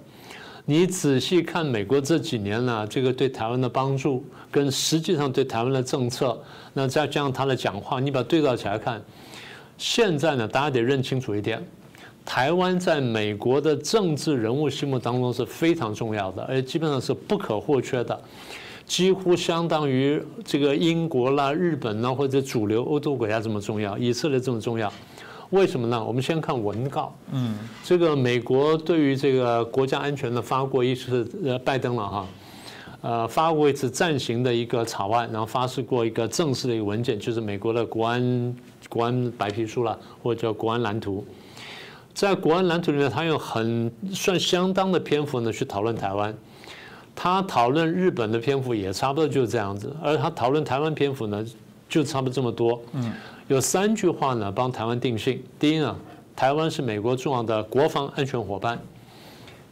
[0.69, 6.39] 你仔细看美国这几年呢，这个对台湾的帮助跟实际上对台湾的政策，
[6.73, 9.01] 那再加上他的讲话，你把对照起来看，
[9.79, 11.59] 现在呢，大家得认清楚一点。
[12.23, 18.21] 台湾在美国的政治人物心目当中是非常重要的，而且基本上是不可或缺的，
[18.85, 24.93] 几乎相当于这个英国啦、日本啦或者主流欧洲国家这么重要，以色列这么重要。
[25.51, 26.03] 为什么呢？
[26.03, 27.13] 我们先看文告。
[27.31, 32.25] 嗯，这个美国对于这个国家安全呢发过一次，呃，拜登了哈，
[33.01, 38.55] 呃，发过一次暂行的一个草案，然后发示过一个正式的一个文件，就是美国的国安
[38.89, 41.25] 国安白皮书了，或者叫国安蓝图。
[42.13, 46.35] 在国安蓝图里面，他用很算相当的篇幅呢去讨论台湾，
[47.15, 51.45] 他讨论日本的篇幅也差不多就是这样子，而他讨论台湾篇幅呢
[51.87, 52.81] 就差不多这么多。
[52.93, 53.13] 嗯，
[53.49, 55.95] 有三句话呢帮台湾定性：第一呢，
[56.35, 58.77] 台湾是美国重要的国防安全伙伴；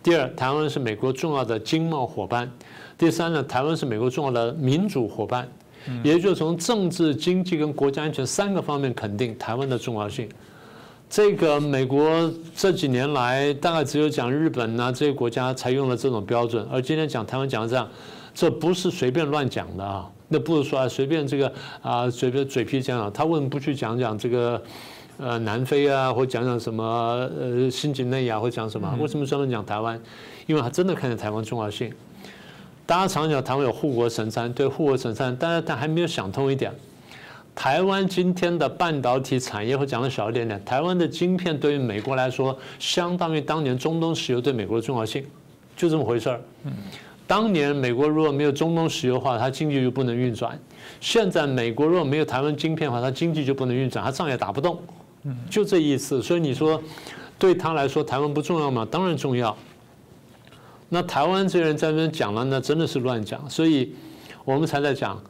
[0.02, 2.48] 第二，台湾是美国重要的经贸伙伴；
[2.98, 5.48] 第三呢，台湾是美国重要的民主伙伴。
[6.04, 10.28] 也就是从政治、经济跟国家安全三个方面肯定台湾的重要性。
[11.10, 17.88] 这个美国这几年来，大概只有讲日本呐这些国家才用了这种标准，而今天讲台湾讲这样，
[18.34, 20.10] 这不是随便乱讲的啊。
[20.30, 24.62] 那不是说随便这个啊，随便嘴皮讲讲，他为什么不去讲讲这个
[25.18, 26.84] 呃南非啊，或讲讲什么
[27.40, 28.98] 呃新几内亚，或讲什么？
[29.00, 30.00] 为什么专门讲台湾？
[30.46, 31.92] 因为他真的看见台湾重要性。
[32.86, 36.74] 大家常讲台湾有护国神山，对护国神山，但是他还没有想通一点。
[37.54, 40.64] 台湾今天的半导体产业，会讲的小一点点。
[40.64, 45.26] 台湾的晶片对于美国来说，相当于当年中东石油对美国的重要性，
[45.76, 46.40] 就这么回事儿。
[47.28, 50.58] 当年美国如果没有中东石油的话，它经济就不能运转。
[51.02, 54.80] 现在美国如果没有台湾晶片的话，它经济就不能运转，它仗也打不动。
[55.50, 56.24] 就这意思。
[56.24, 56.82] 所以你说
[57.38, 58.88] 对他来说，台湾不重要吗？
[58.90, 59.56] 当然重要。
[60.88, 63.48] 那台湾这些人在那边讲了，那真的是乱讲。
[63.50, 63.94] 所以
[64.46, 65.22] 我们才在讲。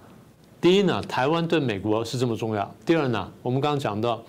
[0.62, 2.76] 第一呢，台湾对美国是这么重要。
[2.86, 4.22] 第二呢，我们刚刚讲到，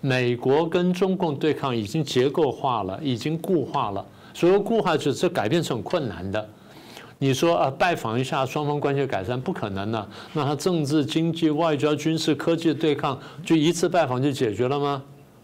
[0.00, 4.04] 美国跟中共对抗已经结构化了，已经固化了。
[4.34, 6.48] 所谓固化，就是这改变是很困难的。
[7.18, 10.08] 你说啊，拜访一下，双方关系改善不可能的。
[10.32, 15.02] 那他政治、经济、外交、军事、科技对抗，就一次拜访就解决了吗？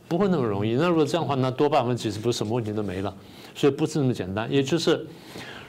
[0.08, 0.74] 不会那么容易。
[0.74, 3.14] 那如果这样的话，那多半分其实不是什么问题都没了。
[3.54, 4.50] 所以不是那么简单。
[4.50, 5.06] 也就是。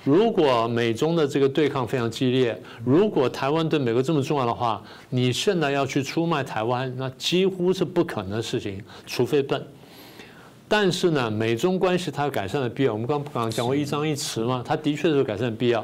[0.03, 9.65] 如果美中的这个对抗非常激烈，如果台湾对美国这么重要的话，你现在要去出卖台湾，那几乎是不可能的事情，除非笨。
[10.77, 12.91] 但是呢，美中关系它改善的必要。
[12.91, 15.81] 我们刚刚讲过一张一弛嘛，它的确是改善的必要。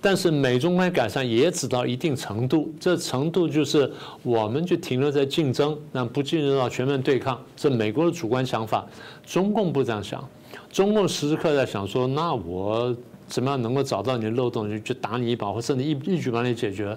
[0.00, 3.88] 但是美中关系改善也只到一定程度，这程度就是
[4.24, 7.40] 我们就停留在竞争，那不进入到全面对抗。
[7.54, 8.84] 这美国的主观想法，
[9.24, 10.28] 中共不这样想，
[10.72, 12.92] 中共时时刻在想说，那我。
[13.26, 16.94] 怎么样能够找到你的漏洞，就去打你一把，或甚至一一举把你解决？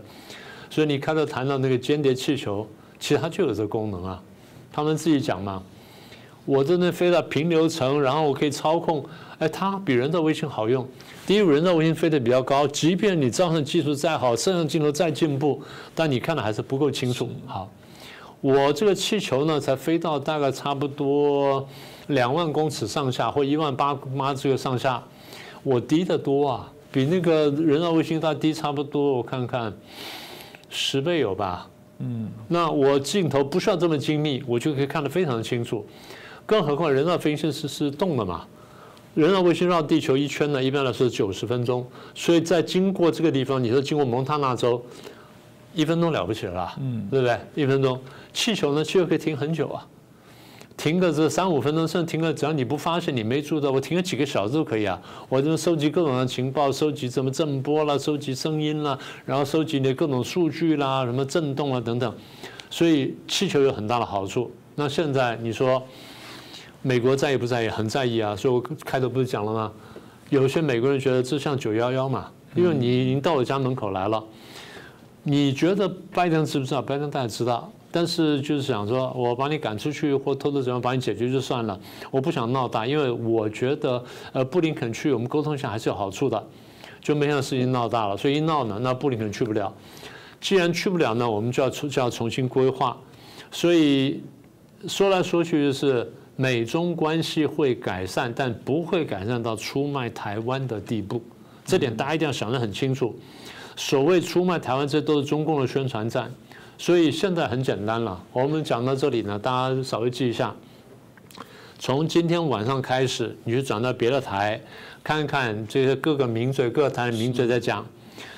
[0.69, 2.67] 所以你开头谈到那个间谍气球，
[3.00, 4.21] 其实它就有这个功能啊。
[4.69, 5.63] 他们自己讲嘛，
[6.48, 9.06] 我这能飞到平流层，然后我可以操控。
[9.38, 10.88] 哎，它比人造卫星好用。
[11.26, 15.62] 第一，人造卫星飞得比较高，即便你照相技术再好，摄像镜头再进步，
[15.94, 17.30] 但你看的还是不够清楚。
[17.46, 17.70] 好，
[18.40, 21.68] 我这个气球呢，才飞到大概差不多
[22.08, 25.04] 两万公尺上下，或一万八八这个上下。
[25.64, 29.16] 我低得多啊，比那个人造卫星它低差不多。
[29.16, 29.72] 我看看，
[30.70, 31.68] 十倍有吧？
[32.00, 35.86] 嗯，那我镜头不需要这么精密，我就可以看得非常清楚。
[36.48, 38.48] 更何况人造飞行是是动的嘛？
[39.14, 44.84] 人造卫星绕地球一圈呢，一般来说是九十分钟，所以在经过这个地方，你说经过蒙塔纳州，
[45.74, 47.40] 一分钟了不起了，嗯，对不对？
[47.54, 48.00] 一分钟，
[48.32, 49.86] 气球呢，气球可以停很久啊。
[50.78, 55.02] 停个这三五分钟，甚至停个，只要你不发现，你没注意到，我停个几个小时都可以啊。
[55.28, 62.16] 我这收集各种的情报，收集什么震波啦，收集声音啦，然后收集你的各种数据啦，什么震动啊等等。
[62.70, 64.52] 所以气球有很大的好处。
[64.76, 65.82] 那现在你说，
[66.88, 67.67] 美国在意不在意？
[67.67, 68.34] 很在意啊。
[68.34, 69.69] 所以我开头不是讲了吗？
[70.30, 74.23] 有些美国人觉得这像九幺幺嘛，因为你已经到我家门口来了。
[75.21, 76.82] 你觉得拜登知不知道？
[76.82, 77.69] 拜登大家知道。
[77.91, 81.78] 但是就是想说，我把你赶出去或偷偷怎样把你解决就算了，
[82.10, 86.41] 我不想闹大，因为我觉得呃布林肯去我们沟通一下还是有好处的，
[87.02, 89.73] 就没想到事情闹大了，所以一闹呢，那布林肯去不了，
[90.39, 92.95] 既然去不了呢，我们就要出就要重新规划，
[93.52, 94.21] 所以
[94.88, 101.19] 说来说去就是美中关系会改善，但不会改善到出卖台湾的地步，
[101.65, 103.13] 这点大家一定要想得很清楚。
[103.76, 106.32] 所谓出卖台湾，这都是中共的宣传战。
[106.78, 110.56] 所以现在很简单了，我们讲到这里呢，大家稍微记一下。
[111.80, 114.62] 从今天晚上开始，你就转到别的台，
[115.04, 117.84] 看看这些各个名嘴、各个台的名嘴在讲，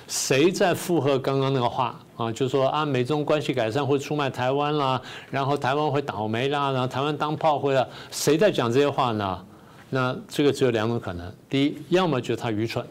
[0.08, 2.32] 谁在附和刚刚那个话啊？
[2.32, 5.02] 就说啊，美中关系改善会出卖台湾啦，
[5.32, 9.46] 然后台湾会倒霉啦，然后台湾当炮灰了，谁在讲这些话呢？
[9.90, 12.86] 那这个只有两种可能：第一，要么就是他愚蠢，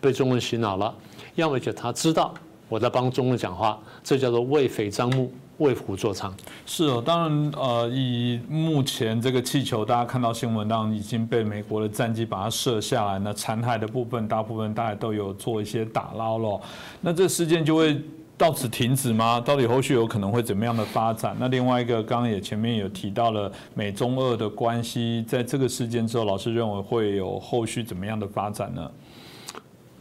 [0.00, 0.92] 被中文洗脑了；
[1.36, 2.34] 要么就他知道。
[2.68, 6.32] 我在帮中国讲话，这叫做为匪张目，为虎作伥。
[6.66, 16.60] 是哦，当然，呃，以目前这个气球，大家看到新闻，当然已经被美国的战机把它射下来，那残骸的部分，大部分大家都有做一些打捞了。
[17.02, 18.00] 那这事件就会
[18.44, 19.40] 到此停止吗？
[19.40, 21.34] 到底后续有可能会怎么样的发展？
[21.40, 28.90] 那另外一个，刚刚也前面有提到了美中俄的关系，在这个事件之后，老师认为会有后续怎么样的发展呢？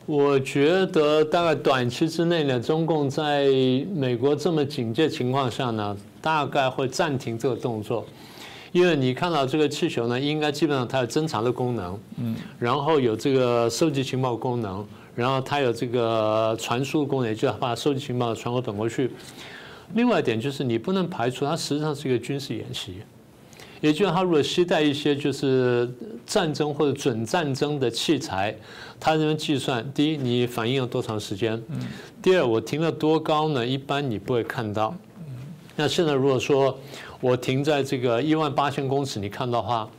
[0.06, 3.46] 我觉得大概短期之内呢，中共在
[3.96, 8.06] 美国这么警戒情况下呢，大概会暂停这个动作，
[8.74, 19.12] 因为你看到这个气球呢，应该基本上它有侦察的功能，嗯，然后有这个收集情报功能，然后它有这个传输功能，就是把收集情报传回本国去。
[19.94, 23.02] 另外一点就是你不能排除它实际上是一个军事演习。
[23.82, 25.94] 也就是他如果携带一些就是
[26.26, 28.56] 战争或者准战争的器材，
[28.98, 31.60] 他这边计算：第一，你反应要多长时间；
[32.22, 33.68] 第二，我停了多高呢？
[33.68, 34.96] 一般你不会看到。
[35.76, 36.80] 那现在如果说
[37.20, 39.90] 我停在这个一万八千公尺，你看到的话，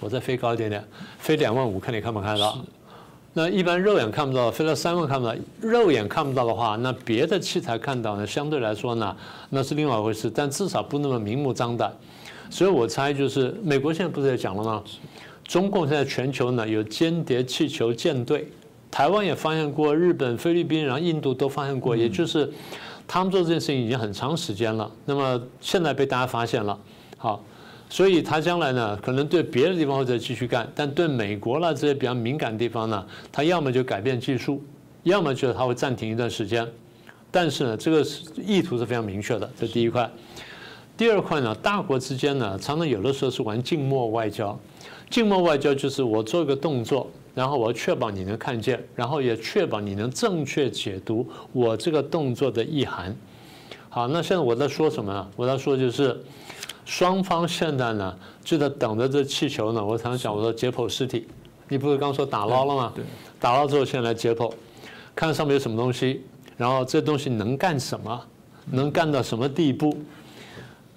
[0.00, 0.84] 我再飞高一点点，
[1.20, 2.58] 飞两万五，看你看不看到？
[3.38, 5.32] 那一般肉眼看不到，飞到三万看不到。
[5.60, 8.26] 肉眼看不到的话，那别的器材看到呢？
[8.26, 9.16] 相对来说呢，
[9.50, 11.92] 那是另外一回事，但至少不那么明目张胆。
[12.50, 14.82] 所以我猜就是美国现在不是也讲了吗？
[15.44, 18.50] 中共现在全球呢有间谍气球舰队，
[18.90, 22.52] 台湾也发现过，日本、菲律宾然后印度都发现过，也就是
[23.06, 24.90] 他们做这件事情已经很长时间了。
[25.04, 26.76] 那么现在被大家发现了，
[27.16, 27.40] 好，
[27.90, 34.62] 所以他将来呢可能对别的地方会再继续干，但对美国啦这些比较敏感的地方呢，他要么就改变技术，
[35.04, 36.66] 要么就是他会暂停一段时间。
[37.30, 38.02] 但是呢，这个
[38.36, 40.10] 意图是非常明确的，这第一块。
[40.96, 44.58] 第二块呢，大国之间呢，常常有的时候是玩静默外交。
[45.10, 53.16] 静默外交就是我做一个动作，然后我确保你能看见，然后也确保你能正确解读我这个动作的意涵。
[53.90, 55.28] 好，那现在我在说什么呢？
[55.34, 56.20] 我在说就是，
[56.84, 59.84] 双方现在呢就在等着这气球呢。
[59.84, 61.26] 我常常讲，我说解剖尸体，
[61.68, 62.92] 你不是刚说打捞了吗？
[62.94, 63.04] 对，
[63.40, 64.52] 打捞之后现在来解剖，
[65.14, 66.22] 看上面有什么东西，
[66.56, 68.20] 然后这东西能干什么，
[68.70, 69.96] 能干到什么地步？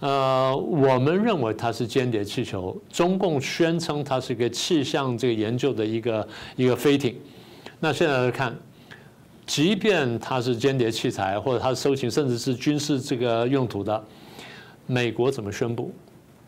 [0.02, 7.16] 呃，我们认为它是间谍气球，中共宣称它是一个气象这个研究的一个一个飞艇。
[7.80, 8.56] 那现在来看，
[9.46, 14.04] 即便它是间谍器材，或者它收情，甚至是军事这个用途的，
[14.86, 15.94] 美国怎么宣布？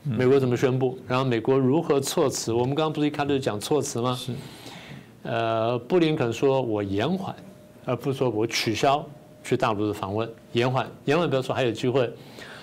[0.03, 0.97] 美国怎么宣布？
[1.07, 2.51] 然后美国如何措辞？
[2.51, 4.15] 我们刚刚不是一开始讲措辞吗？
[4.19, 4.33] 是。
[5.23, 7.33] 呃，布林肯说我延缓，
[7.85, 9.05] 而不是说我取消
[9.43, 12.11] 去大陆的访问，延缓，延缓，不要说还有机会。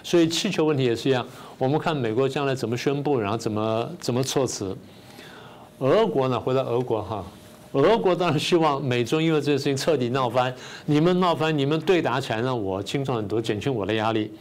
[0.02, 4.76] 所以气球问题也是一样，我们看美国将来怎么宣布，然后怎么怎么措辞。
[5.78, 6.38] 俄国呢？
[6.38, 7.24] 回到俄国哈，
[7.72, 10.52] 俄国当然希望美中因为这件事情彻底闹翻，
[10.86, 14.32] 你们闹翻，你们对打起来，让我轻松很多，减轻我的压力。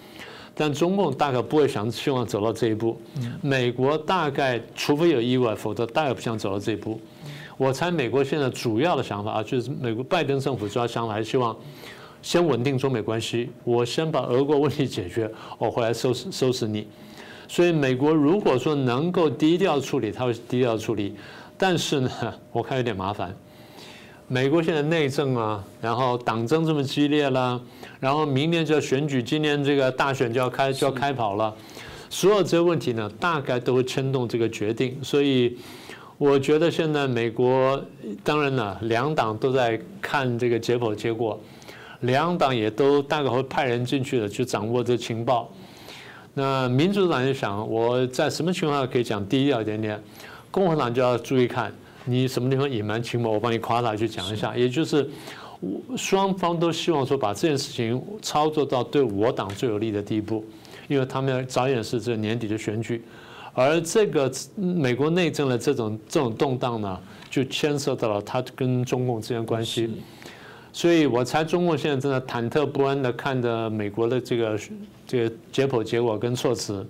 [0.56, 3.00] 但中共大概不会想希望走到这一步，
[3.42, 7.00] 美国大概除非有意外，否则大概不想走到这一步。
[7.56, 11.56] 我猜美国现在主要的想法啊，就是美国拜登政府主要想法还是希望
[12.22, 16.88] 先稳定中美关系，我先把俄国问题解决，我回来收拾收拾你。
[17.48, 21.16] 所以美国如果说能够低调处理，他会低调处理。
[21.60, 22.10] 但是呢，
[22.52, 23.36] 我看有点麻烦。
[24.32, 27.60] 美国现在内政啊，然后党争这么激烈啦，
[28.00, 31.54] 然后明年就要选举，今年这个大选就要开就要开跑了，
[32.10, 34.98] 所有这些问题呢，大概都会牵动这个决定。
[35.04, 35.58] 所以
[36.20, 37.84] 我觉得现在美国
[38.24, 41.42] 当然了，两党都在看这个解剖结果，
[42.02, 45.52] 两党也都大概会派人进去的去掌握这情报。
[46.36, 50.00] 那民主党就想，我在什么情况下可以讲低调一点点？
[50.52, 51.72] 共和党就要注意看。
[52.06, 54.58] 你什么地方隐瞒情报，我帮你夸大去讲一下。
[54.58, 55.08] 也就是，
[55.96, 60.44] 双方都希望说把这件事情操作到对我党最有利的地步，
[60.88, 63.04] 因为他们要早点是这年底的选举，
[63.54, 69.92] 而这个美国内政的这种这种动荡呢，就牵涉到了他跟中共之间关系。
[70.74, 74.60] 所以我猜中共现在正在忐忑不安的看着美国的这个
[75.06, 76.84] 这个解剖结果跟措辞。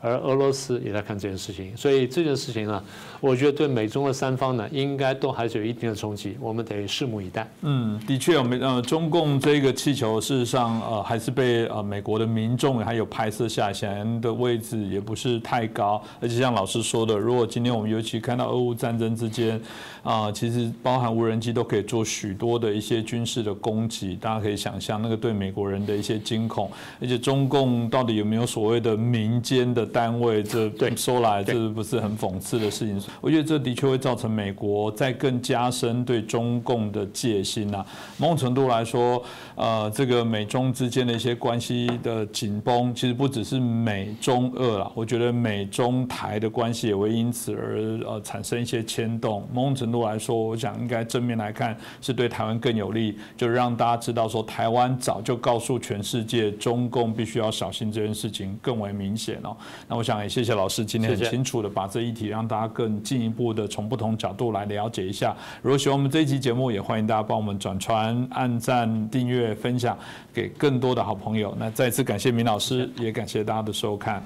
[0.00, 2.82] 而俄罗斯也在看这件事情，所以这件事情呢，
[3.20, 7.46] 我觉得对美中的三方呢，应该都还是有一定的冲击，我们得拭目以待。
[7.60, 19.60] 嗯，的确，我们呃，中共这个气球事实上呃，还是被呃美国的民众还有拍摄下显然的位置也不是太高，而且像老师说的，如果今天我们尤其看到俄乌战争之间
[20.02, 26.70] 啊，其实包含无人机都可以做许多的一些军事的攻击，大家可以想象那个对美国人的一些惊恐，
[27.02, 29.89] 而且中共到底有没有所谓的民间的？
[29.92, 33.00] 单位这说来，这不是很讽刺的事情。
[33.20, 37.84] 我觉得这的确会造成美国在更加深对中共的戒心啊。
[38.16, 39.22] 某种程度来说，
[39.54, 44.92] 呃，这个美中之间的一些关系的紧绷，其实不只是美中俄了。
[44.94, 49.46] 我觉得美中台的关系也会因此而呃产生一些牵动。
[49.52, 59.56] 某种程度来说，我想应该正面来看，是对台湾更有利，就让大家知道说，台湾早就告诉全世界，中共必须要小心这件事情更为明显哦。
[59.88, 65.36] 那我想也谢谢老师今天很清楚的把这一题让大家更进一步的从不同角度来了解一下。
[65.62, 69.98] 如果喜欢我们这一期节目，也欢迎大家帮我们转传、按赞、订阅、分享
[70.32, 71.54] 给更多的好朋友。
[71.58, 74.22] 那再次感谢明老师，也感谢大家的收看。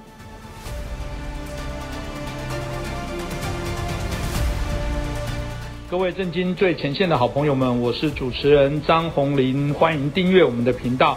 [5.91, 11.17] 各位震惊最前线的好朋友们，我是主持人张宏林，欢迎订阅我们的频道。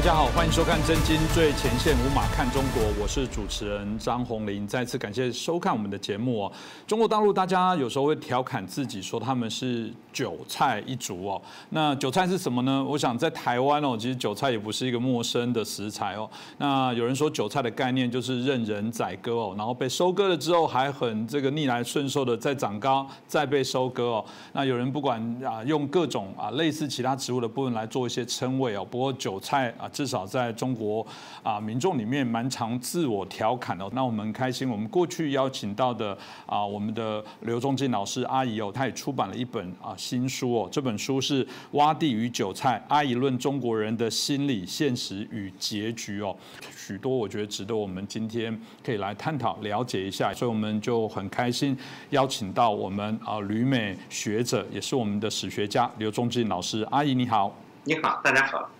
[0.00, 4.66] 大家好，欢迎收看《真金最前线》，无马看中国，我是主持人张宏林。
[4.66, 6.52] 再次感谢收看我们的节目哦。
[6.86, 11.42] 中国大陆大家有时候会调侃自己说他们是韭菜一族哦。
[11.68, 12.82] 那韭菜是什么呢？
[12.82, 16.26] 我想在台湾哦，其实韭菜也不是一个陌生的食材哦。
[16.56, 24.24] 那有人说韭菜的概念就是任人宰割哦，然后被收割了之后还很这个逆来顺受的再长高，再被收割哦。
[24.54, 28.82] 那有人不管啊，用各种啊类似其他植物的部分来做一些称谓哦。
[28.82, 29.70] 不过韭菜。
[29.78, 31.06] 啊，至少在中国
[31.42, 33.88] 啊，民众里面蛮常自我调侃的。
[33.92, 40.68] 那我们开心，我们过去邀请到的啊，我们的刘仲进老师阿姨哦，她也出版了一本啊新书哦。
[40.70, 46.34] 这本书是《洼地与韭菜》，阿姨论中国人的心理、现实与结局哦。
[46.76, 50.32] 许多我觉得值得我们今天可以来探讨、了解一下。
[50.32, 51.76] 所以我们就很开心
[52.10, 56.82] 邀请到我们啊旅美学者，也是我们的史学家刘仲进老师。
[56.90, 58.79] 阿姨你好，你好，大家好。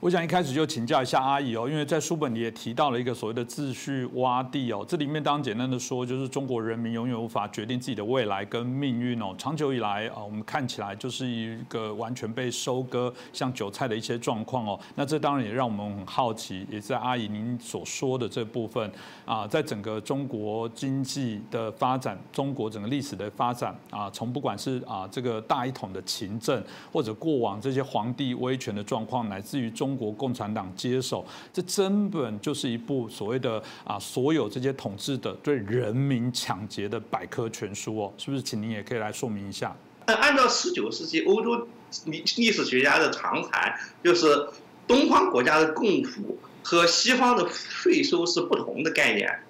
[0.00, 9.34] 我想一开始就请教一下阿姨哦，因为在书本里也提到了一个所谓的秩序洼地哦，这里面当然简单的说，就是中国人民永远无法决定自己的未来跟命运哦。
[9.36, 14.80] 长久以来啊，我们看起来就是一个完全被收割像韭菜的一些状况哦。
[14.94, 18.90] 那这当然也让我们很好奇，也是阿姨您所说的这部分
[19.26, 29.89] 啊，在整个中国经济的发展，中国整个历史的发展啊，从不管是啊这个大一统的勤政，或者过往这些皇帝威权的状况，乃至于中。
[29.90, 38.40] 中国共产党接手，这根本就是一部所谓的啊，所有这些统治的对人民抢劫的百科全书哦，是不是？
[38.40, 39.76] 请您也可以来说明一下。
[40.06, 41.66] 按照十九世纪欧洲
[42.04, 43.74] 历历史学家的常谈，
[44.04, 44.48] 就是
[44.86, 49.40] 东方国家的共赋和西方的税收是不同的概念。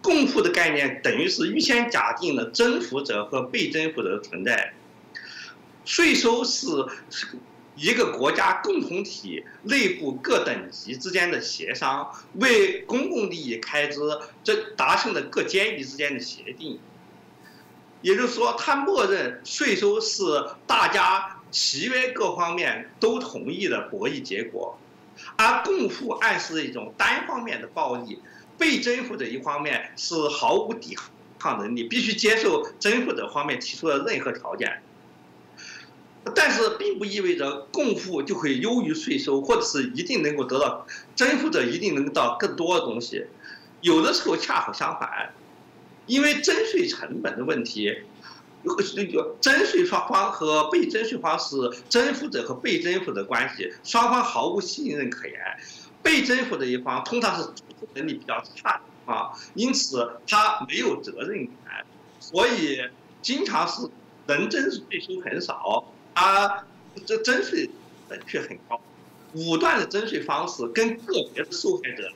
[0.00, 4.72] 共赋的概念等于是预先假定了征服者和被征服者的存在，
[5.84, 6.68] 税收是。
[7.76, 14.00] 一个国家共同体内部各等级之间的协商，为公共利益开支，
[14.42, 16.78] 这达成的各阶级之间的协定。
[18.00, 20.22] 也就是说，他默认税收是
[20.66, 24.78] 大家契约各方面都同意的博弈结果。
[25.36, 28.20] 而共富暗示一种单方面的暴力，
[28.58, 30.96] 被征服者一方面是毫无抵
[31.38, 34.82] 抗能力，必须接受征服者方面提出的任何条件。
[36.34, 43.26] 但是并不意味着共富就会优于税收，或者是一定能够得到征服者一定能到更多的东西，
[43.80, 45.34] 有的时候恰好相反，
[46.06, 47.94] 因为征税成本的问题，
[48.62, 51.56] 那个征税双方和被征税方是
[51.90, 55.38] 征服者和被征服的关系，双方毫无信任可言，
[56.02, 61.84] 被征服的一方通常是组织能力比较差啊，因此他没有责任感，
[62.18, 62.80] 所以
[63.20, 63.90] 经常是
[64.26, 65.84] 能征税收很少。
[66.14, 66.64] 啊，
[67.06, 67.70] 这征税
[68.26, 68.80] 却很高，
[69.34, 72.10] 武断的征税方式跟个别的受害者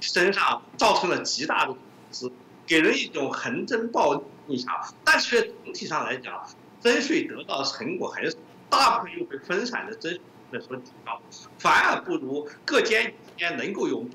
[0.00, 1.74] 身上造成了极大的
[2.10, 4.74] 损失，给人一种横征暴力印象。
[5.04, 6.46] 但是总体上来讲，
[6.80, 8.36] 征税得到的成果很少，
[8.70, 10.12] 大部分又被分散的征
[10.50, 11.20] 税所抵消，
[11.58, 14.06] 反而不如各间之间能够有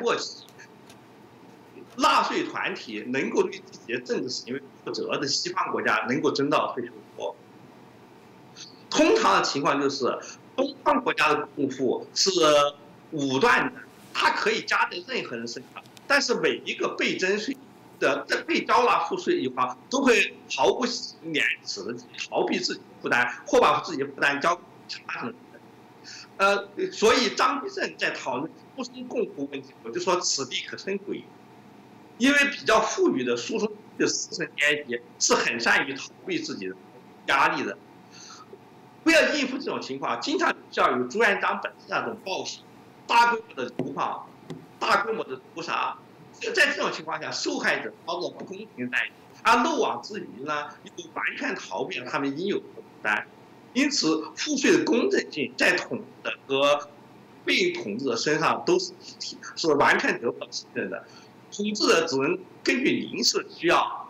[0.00, 0.44] 默契，
[1.96, 7.36] 纳税团体能够对自己的政治行为负责的西方国家能够征到税收多。
[8.94, 10.04] 通常的情况就是，
[10.54, 12.30] 东方国家的共富是
[13.10, 13.80] 武断的，
[14.12, 17.56] 它可以加在任何人身上，但是每一个被征税
[17.98, 20.86] 的、被缴纳赋税一方都会毫不
[21.24, 21.92] 廉耻的
[22.30, 25.34] 逃避自己的负担，或把自己的负担交给其他人。
[26.36, 31.24] 呃，所以张居正在讨论不生共富问题，我就说此地可生鬼，
[32.18, 33.68] 因为比较富裕的书生
[33.98, 36.76] 的士绅阶级是很善于逃避自己的
[37.26, 37.76] 压力的。
[39.04, 42.62] 不要应付这种情况，经常需要有朱元璋本身那种暴行，
[43.06, 44.26] 大规模的流放，
[44.80, 45.96] 大规模的屠杀。
[46.54, 53.26] 在这种情况下，受害者遭到不公平待遇，而漏网之鱼呢，又完全逃避了他们应有的负担。
[53.74, 56.88] 因此，赋税的公正性在统治者和
[57.44, 61.04] 被统治者身上都是一体，是完全得不到信任的。
[61.52, 64.08] 统治者只能根据临时需要，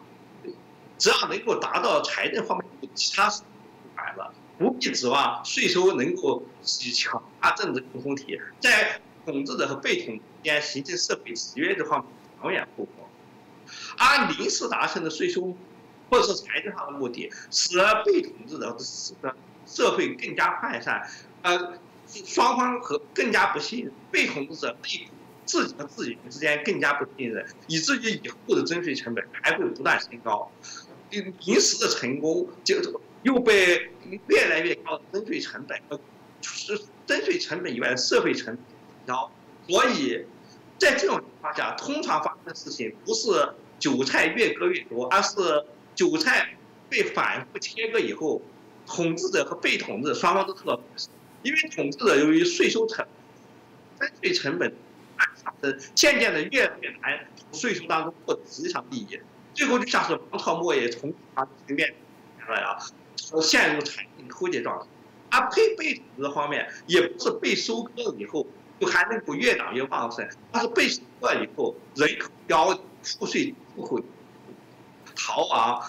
[0.99, 4.33] 只要能够达到财政方面的其他事就完了。
[4.59, 12.09] 不必指望税收能够起强大政治共同体，在统治者和被统治间形成社会契约这方面
[12.41, 13.09] 长远不果。
[13.99, 15.57] 而临时达成的税收
[16.11, 19.35] 或者是财政上的目的，使得被统治者使得
[19.67, 21.09] 社会更加涣散，
[21.43, 25.09] 呃，双方和更加不信任，被统治者对
[25.47, 30.51] 自己和自己之间更加不信任，以至于以后的征税成本还会不断升高。
[31.23, 32.77] 临时的成功就。
[33.25, 33.91] 又被
[34.27, 35.99] 越来越高的征税成本和
[36.43, 38.59] 是征税成本以外的社会成本
[39.07, 39.33] 高，
[39.67, 40.27] 所以
[40.77, 46.55] 在这种情况下，通常发生的事情不是韭菜越割越多，而是韭菜
[46.91, 48.43] 被反复切割以后，
[48.87, 51.09] 统治者和被统治双方都受到损失，
[51.45, 53.07] 因为统治者由于税收成
[53.99, 54.71] 征税成本
[55.43, 59.19] 上升，渐渐的越来越难从税收当中获得实际上利益，
[59.55, 61.95] 最后就像是王朝末叶从啊层面
[62.49, 62.79] 来啊。
[63.41, 64.87] 陷入财政枯竭状态，
[65.31, 68.47] 而被被统治方面也不是被收割了以后
[68.79, 74.03] 就还能够越长越旺盛，而是被收割以后人口凋，赋税不会
[75.17, 75.83] 逃亡，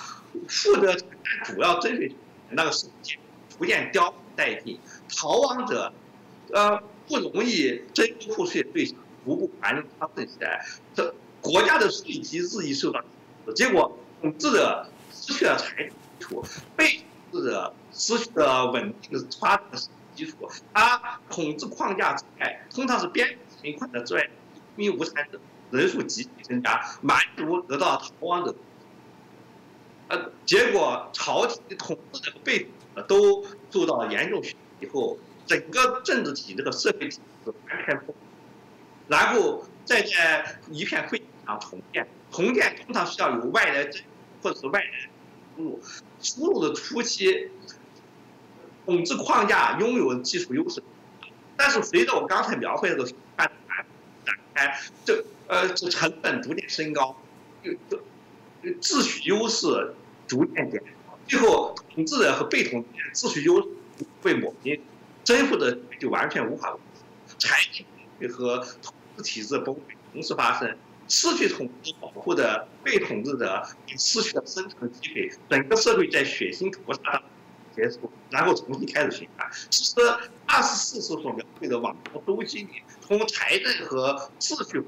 [0.48, 0.96] 负责
[1.44, 2.16] 主要征税
[2.52, 3.18] 那个时间
[3.58, 4.80] 逐渐凋殆尽，
[5.16, 5.92] 逃亡者
[6.52, 8.96] 呃不容易征赋税对象
[9.26, 13.04] 逐步繁荣昌盛起来，这国家的税基日益受到
[13.54, 17.06] 结果统治者失去了财政基础，被统治。
[17.44, 19.78] 者失去了稳定的发展的
[20.16, 24.30] 基础，他统治框架之外，通常是边境困的之外，
[24.78, 25.38] 民无产者
[25.70, 28.56] 人数急剧增加，满足得到逃亡者，
[30.08, 32.70] 呃，结果朝廷的统治者被
[33.06, 34.42] 都受到严重
[34.80, 38.16] 以后，整个政治体制和社会体制完全破，
[39.10, 44.00] 然后再在一片溃废上重建，重建通常需要有外来者
[44.42, 45.10] 或者是外来
[45.56, 45.82] 输入。
[46.20, 47.50] 输入的初期，
[48.86, 50.82] 统治框架拥有技术优势，
[51.56, 53.06] 但是随着我刚才描绘的
[53.38, 53.56] 发展
[54.26, 57.16] 展开，这呃这成本逐渐升高，
[57.64, 59.94] 这秩序优势
[60.28, 62.84] 逐渐减少，最后统治者和被统
[63.14, 63.68] 治秩序优势
[64.22, 64.82] 被抹平，
[65.24, 66.76] 征服的就完全无法
[67.38, 69.80] 财政和统治体制崩溃
[70.12, 70.76] 同时发生。
[71.08, 77.22] 失去统治保护的被统治者也失去了生存机会，整个社会在血腥屠杀
[77.76, 79.48] 结束，然后重新开始循环。
[79.70, 79.96] 其实
[80.48, 82.70] 二十四史所描绘的王朝周期里，
[83.02, 84.84] 从财政和秩序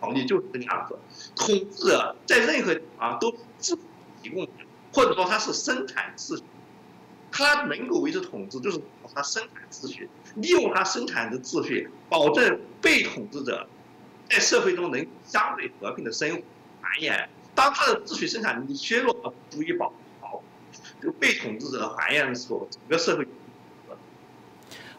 [0.00, 0.98] 考虑就是这个样子。
[1.34, 3.76] 统治者在任何地方都自
[4.22, 4.46] 提供，
[4.92, 6.44] 或者说他是生产秩序，
[7.32, 8.80] 他能够维持统治，就是
[9.14, 13.66] 他生产秩序，利用他生产的秩序，保证被统治者
[14.30, 16.36] 在社会中能相对和平的生活
[16.80, 17.26] 繁衍。
[17.54, 20.40] 当他的秩序生产能力削弱了，足以保保
[21.02, 23.26] 就被统治者繁衍的时候，整个社会。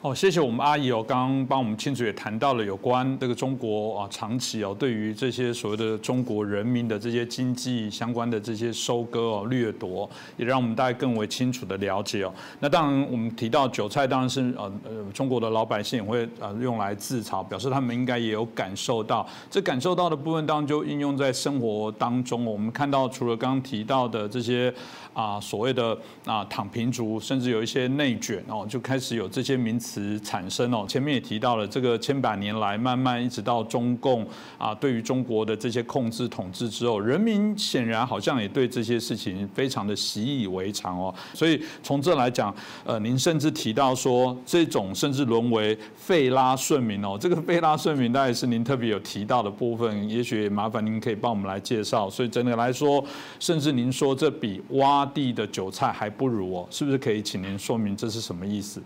[0.03, 12.33] 哦，谢谢我们阿姨哦，刚刚帮我们清楚也谈到了有关这个中国啊长期哦对于这些所谓的中国人民的这些经济相关的这些收割哦掠夺，也让我们大家更为清楚的了解哦。
[12.59, 22.43] 那当然我们提到韭菜当然是呃呃中国的老百姓也会呃用来自嘲，表示他们应该也有感受到，这感受到的部分当然就应用在生活当中。
[22.43, 24.73] 我们看到除了刚刚提到的这些
[25.13, 30.01] 啊所谓的啊躺平族，甚至有一些内卷哦，就开始有这些名词。
[30.23, 34.25] 产生哦，前面也提到了这个千百年来慢慢一直到中共
[34.57, 41.13] 啊，对于中国的这些控制统治之后，人民显然好像也对这些事情非常的习以为常哦。
[41.33, 42.53] 所以从这来讲，
[42.85, 52.09] 呃，您甚至提到说这种甚至沦为费拉顺民哦，这个费拉顺民大概是您特别有提到的部分，也许麻烦您可以帮我们来介绍。
[52.09, 53.03] 所以整体来说，
[53.39, 58.79] 甚至您说这比挖他地的韭菜还不如哦，是不是可以请您说明这是什么意思？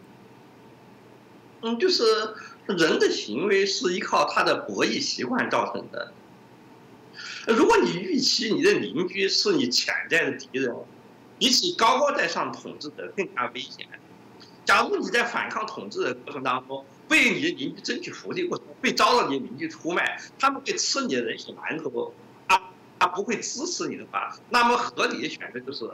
[1.61, 2.03] 嗯，就是
[2.68, 6.13] 人的行为是依靠他的博弈习惯造成的。
[7.47, 10.74] 如果你预期你的邻居是你潜在的敌人，
[11.38, 13.86] 比起高高在上统治者更加危险。
[14.63, 22.13] 假如你在反抗统治的过程当中，为你的邻居争取福利过程被遭到你的邻居出卖，他们会吃你的人血馒头，
[23.06, 25.88] 他不会支持你的话，那么合理的选择就是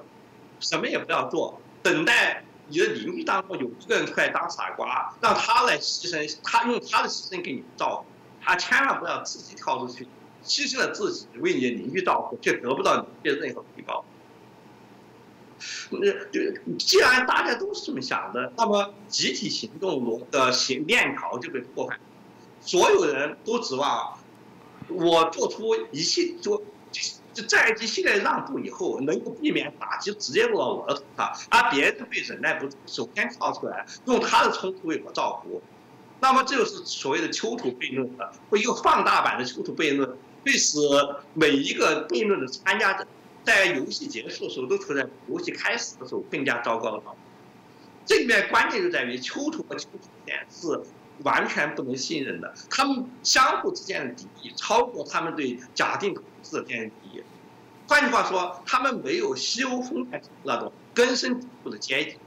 [0.61, 2.41] 什么也不要做，等待。
[2.69, 10.07] 你的邻居当中有一个人出来当傻瓜，让他来牺牲，他用他的牺牲给你照顾，他千万不要自己跳出去，
[10.41, 14.05] 牺牲了自己为你的邻居照顾，却得不到你的任何回报。
[15.89, 16.39] 那就
[16.79, 21.99] 既然大家都是这么想的，那么集体行动的行链条就被破坏，
[22.61, 24.17] 所有人都指望
[24.87, 26.63] 我做出一切做。
[27.33, 35.61] 就在一系列让步以后，能够避免打击直接落到我的头上，而别人会忍耐不住，首先跳出来，用他的冲突为我造福。
[36.19, 40.77] 那么这就是所谓的囚徒悖论的，或一个放大版的囚徒悖论，会使
[41.33, 43.07] 每一个悖论的参加者
[43.43, 47.21] 在游戏结束的时候都处在游戏开始的时候更加糟糕的状态。
[48.05, 50.81] 这里面关键就在于囚徒和囚徒之间是
[51.23, 57.23] 完全不能信任的，他们相互之间的敌意超过他们对假定统治的间敌意。
[57.87, 62.17] 换句话说，他们没有西欧封建那种根深蒂固的阶级。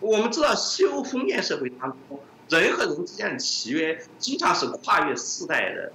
[0.00, 5.92] 我们知道，西欧封建社会当中，人和人之间的契约经常是跨越世代的，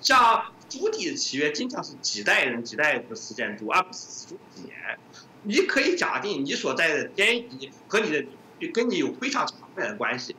[0.00, 4.98] 像朱棣的契约经常是几代人几代人的时间度，而不是十几年。
[5.42, 8.24] 你可以假定你所在的阶级和你的
[8.72, 10.36] 跟你有非常长远的关系，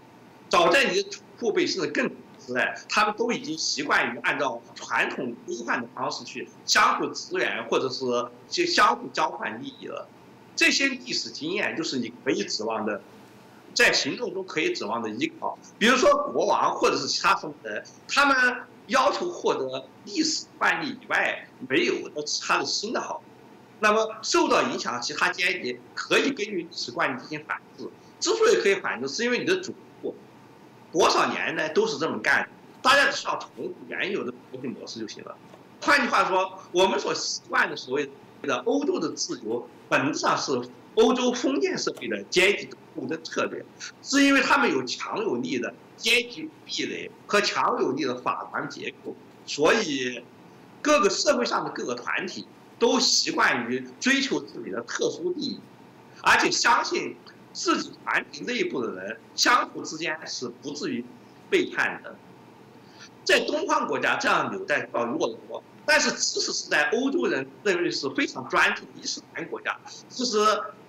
[0.50, 2.10] 早在你的父辈甚至更。
[2.42, 8.06] 时代，他们都已经习惯于按照传统规范的方式去相互支援，或者是
[8.50, 10.08] 去相互交换利益了。
[10.56, 13.02] 这些历史经验就是你可以指望的，
[13.74, 15.60] 在行动中可以指望的依靠。
[15.78, 23.22] 比如说国王或者是其他什么人，他们要求获得历史惯例以外没有的其他的新的好。
[23.82, 27.88] 那么受到影响，其他阶级可以根据历史惯例进行反制。
[28.22, 29.76] 之所以可以反制，是因为你的主。
[30.92, 32.50] 多少年呢都是这么干的，
[32.82, 35.36] 大家只需要重复原有的国际模式就行了。
[35.82, 38.10] 换句话说，我们所习惯的所谓
[38.42, 40.60] 的欧洲的自由，本质上是
[40.96, 43.64] 欧洲封建社会的阶级斗争策略，
[44.02, 49.16] 是因为他们有强有力的阶级壁垒和强有力的法团结构，
[49.46, 50.24] 所以
[50.82, 52.48] 各个社会上的各个团体
[52.80, 55.60] 都习惯于追求自己的特殊利益，
[56.24, 57.16] 而且相信。
[57.52, 61.04] 自己团体内部的人相互之间是不至于
[61.50, 62.16] 背叛的，
[63.24, 69.76] 在东方国家这样纽带比较弱的多，但是即使是在欧洲人认为是非常专制的伊斯兰国家，
[70.10, 70.38] 其实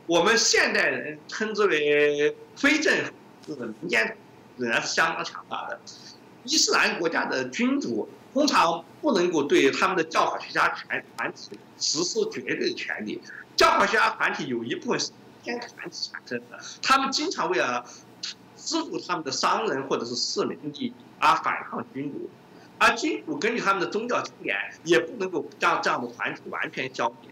[0.07, 2.95] 我们现代人称之为非政
[3.47, 4.17] 府的民间
[4.59, 5.81] 仍然是相当强大的。
[6.45, 13.21] 伊斯兰国家的君主通常不能够对他们的教法学家团团体实施绝对的权利，
[13.57, 15.11] 教法学家团体有一部分是。
[15.43, 17.85] 天团体产生的，他们经常为了
[18.57, 22.29] 资助他们的商人或者是市民利益而反抗君主，
[22.79, 27.31] 而君主根据他们的宗教经验，也不能够将这样的团体完全消灭，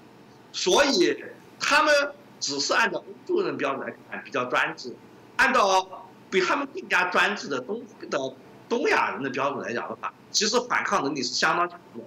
[0.52, 1.22] 所以
[1.60, 4.94] 他们只是按照欧洲人标准来看比较专制，
[5.36, 8.34] 按照比他们更加专制的东的
[8.68, 12.02] 东亚人的标准来讲的话，其实反抗能力是相当强的。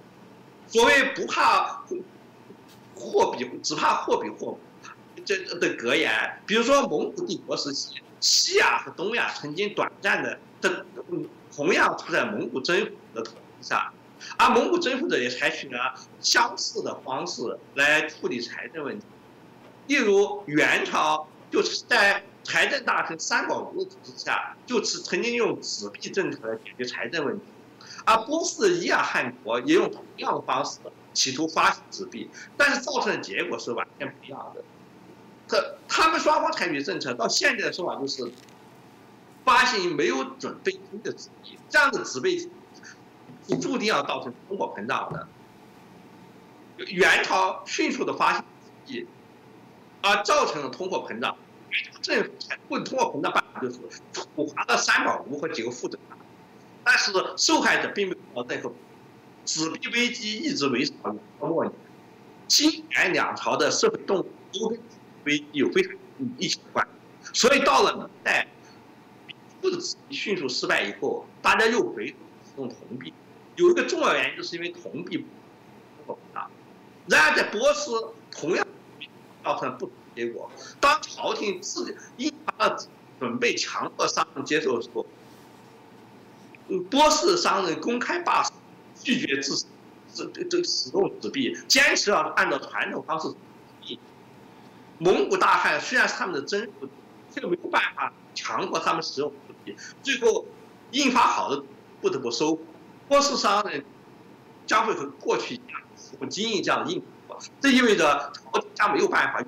[0.68, 1.84] 所谓不怕
[2.96, 4.58] 货比，只怕货比货。
[5.26, 6.12] 这的格言，
[6.46, 10.86] 比如说蒙古帝国时期，西亚和东亚曾经短暂的的
[11.56, 13.92] 同样处在蒙古征服的统治下，
[14.38, 19.06] 而蒙古征服者也采取了相似的方式来处理财政问题，
[19.88, 27.46] 例如元朝就是在财政大臣三宝吴的统治下，就是曾经用纸币政策来解决财政问题，
[28.06, 30.80] 而波斯的伊尔汗国也用同样的方式。
[31.14, 34.64] 企图发行纸币，但是造成的结果是完全不一样的。
[35.52, 38.32] 可他们双方采取政策，到现在的说法就是，
[39.44, 45.28] 发行没有准备金的纸币，这样的纸币是注定要造成通货膨胀的。
[46.86, 48.46] 元朝迅速的发行
[48.86, 49.08] 纸币，
[50.02, 51.36] 而造成了通货膨胀。
[52.02, 52.30] 政府
[52.70, 53.78] 不通货膨胀办法就是
[54.14, 56.00] 处罚了三宝吴和几个副总，
[56.86, 58.74] 但是受害者并没有得到任何。
[59.44, 61.74] 纸币危机一直维持到末年，
[62.48, 64.80] 清元两朝的社会动荡都跟
[65.24, 65.94] 非有非常
[66.38, 66.88] 密切的关
[67.24, 67.32] 系。
[67.34, 68.48] 所以到了明代，
[69.62, 72.16] 不的纸币迅速失败以后，大家又回
[72.58, 73.14] 用铜币。
[73.56, 75.26] 有一个重要原因，就是因为铜币
[76.06, 76.50] 不大。
[77.08, 78.66] 然而在波斯，同样
[79.44, 80.52] 造成不同结果。
[80.80, 82.78] 当朝廷自己印发了
[83.20, 85.06] 准备强迫商人接受的时候，
[86.90, 88.54] 波斯商人公开罢手。
[89.04, 89.66] 拒绝自
[90.14, 93.34] 这这这使用纸币，坚持要按照传统方式。
[95.02, 96.88] 蒙古大汉虽然是他们的征服，
[97.34, 99.76] 却没有办法强迫他们使用纸币。
[100.04, 100.46] 最后
[100.92, 101.64] 印发好的
[102.00, 102.60] 不得不收。
[103.08, 103.84] 波斯商人
[104.68, 105.82] 将会和过去一样，
[106.20, 109.44] 不经营这样的印货，这意味着朝廷将没有办法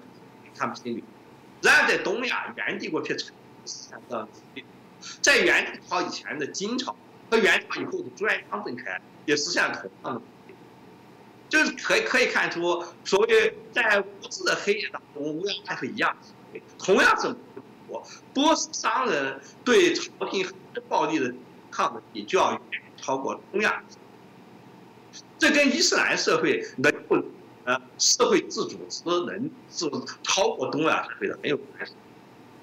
[0.55, 1.03] 他们心里。
[1.61, 3.31] 然而在东亚，元帝国却实
[3.63, 4.27] 现了
[5.21, 6.95] 在元朝以前的金朝
[7.29, 8.99] 和元朝以后的朱元璋政权。
[9.25, 10.21] 也实现了同样的，
[11.53, 16.17] 就是可以可以看出，所谓在无知的黑夜当中，乌鸦还是一样，
[16.79, 17.31] 同样是
[17.87, 20.51] 波波斯商人对朝廷
[20.89, 21.31] 暴力的
[21.69, 23.83] 抗力就要远超过东亚，
[25.37, 27.23] 这跟伊斯兰社会能够
[27.65, 29.87] 呃社会自组织能是
[30.23, 31.93] 超过东亚社会的很有关系。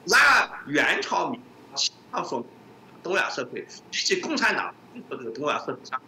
[0.06, 1.40] 然而元朝明
[1.76, 2.44] 情况说，
[3.04, 4.74] 东亚社会比起共产党
[5.08, 6.02] 和这个东亚社会上。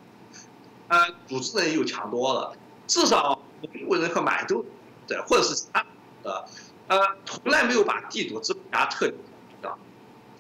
[0.89, 2.55] 呃，组织人又强多了，
[2.87, 4.65] 至少蒙古人和满洲
[5.07, 5.85] 的或者是其他
[6.23, 6.45] 的，
[6.89, 9.15] 呃，从来没有把地主资本家彻底
[9.63, 9.75] 的，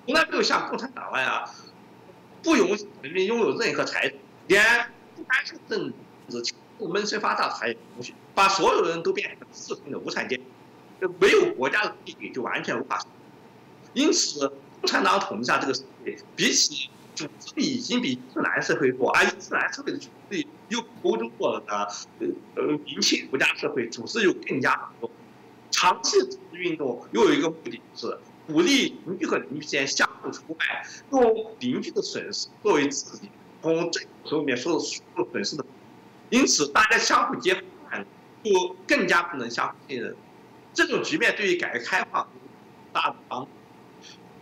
[0.04, 1.48] 从来没有像共产党那样
[2.42, 4.18] 不允许人民拥有任何财产，
[4.48, 4.64] 连
[5.16, 5.92] 不干涉政
[6.28, 10.44] 治、不闷声发大财也不允许，把所有人都变成世俗的无产阶级，
[11.00, 13.00] 就没有国家的地位就完全无法。
[13.94, 14.48] 因此，
[14.80, 16.90] 共产党统治下这个社会，比起。
[17.26, 21.74] 组织已经比伊斯兰社会弱，而伊斯兰社会的组织力又欧洲过了的，
[22.20, 25.10] 呃呃，民清国家社会组织又更加多。
[25.70, 33.28] 长期组织运动又有一个目的是鼓励邻居和邻居之间相互出卖，用邻居的损失作为自己
[33.62, 35.64] 从政府手里面受受损失的，
[36.30, 37.98] 因此大家相互揭发，
[38.42, 40.14] 就更加不能相互信任。
[40.74, 42.28] 这种局面对于改革开放
[42.92, 43.48] 大的帮助。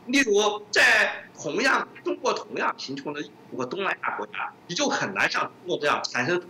[0.06, 3.22] 例如，在同样中国同样贫穷的
[3.52, 6.42] 五个东南亚国家，你就很难像中国这样产生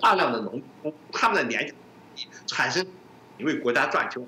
[0.00, 1.74] 大量的农工，他们的年
[2.46, 2.86] 产生
[3.36, 4.24] 你为国家赚钱。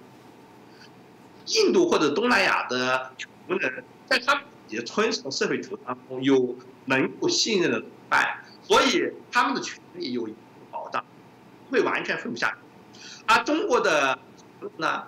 [1.46, 6.56] 印度或者东南亚的穷人，在他们自己的村的社会组织当中有
[6.86, 10.28] 能够信任的同伴，所以他们的权利有
[10.70, 11.04] 保障，
[11.70, 13.00] 会完全分不下去。
[13.26, 14.18] 而中国的
[14.76, 15.04] 呢？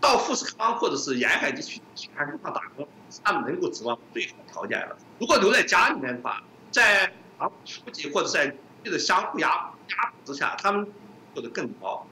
[0.00, 2.86] 到富士康或者是沿海地区去看工厂打工，
[3.24, 4.96] 他们能够指望最好条件了。
[5.18, 10.86] 如果留在家里面的话，在啊书记或者在的相互压压迫之下，他们
[11.34, 12.06] 做得更高。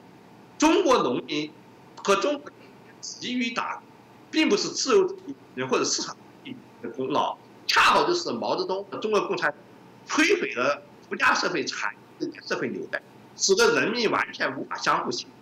[0.57, 1.51] 中国农民
[1.95, 2.51] 和中国
[2.99, 3.81] 急于打，
[4.29, 5.17] 并不是自由主
[5.55, 9.59] 义或者市场主义的功劳，恰好就是毛泽东和中国共产党
[10.07, 13.01] 摧毁了国家社会产业社会纽带，
[13.37, 15.37] 使得人民完全无法相互信任。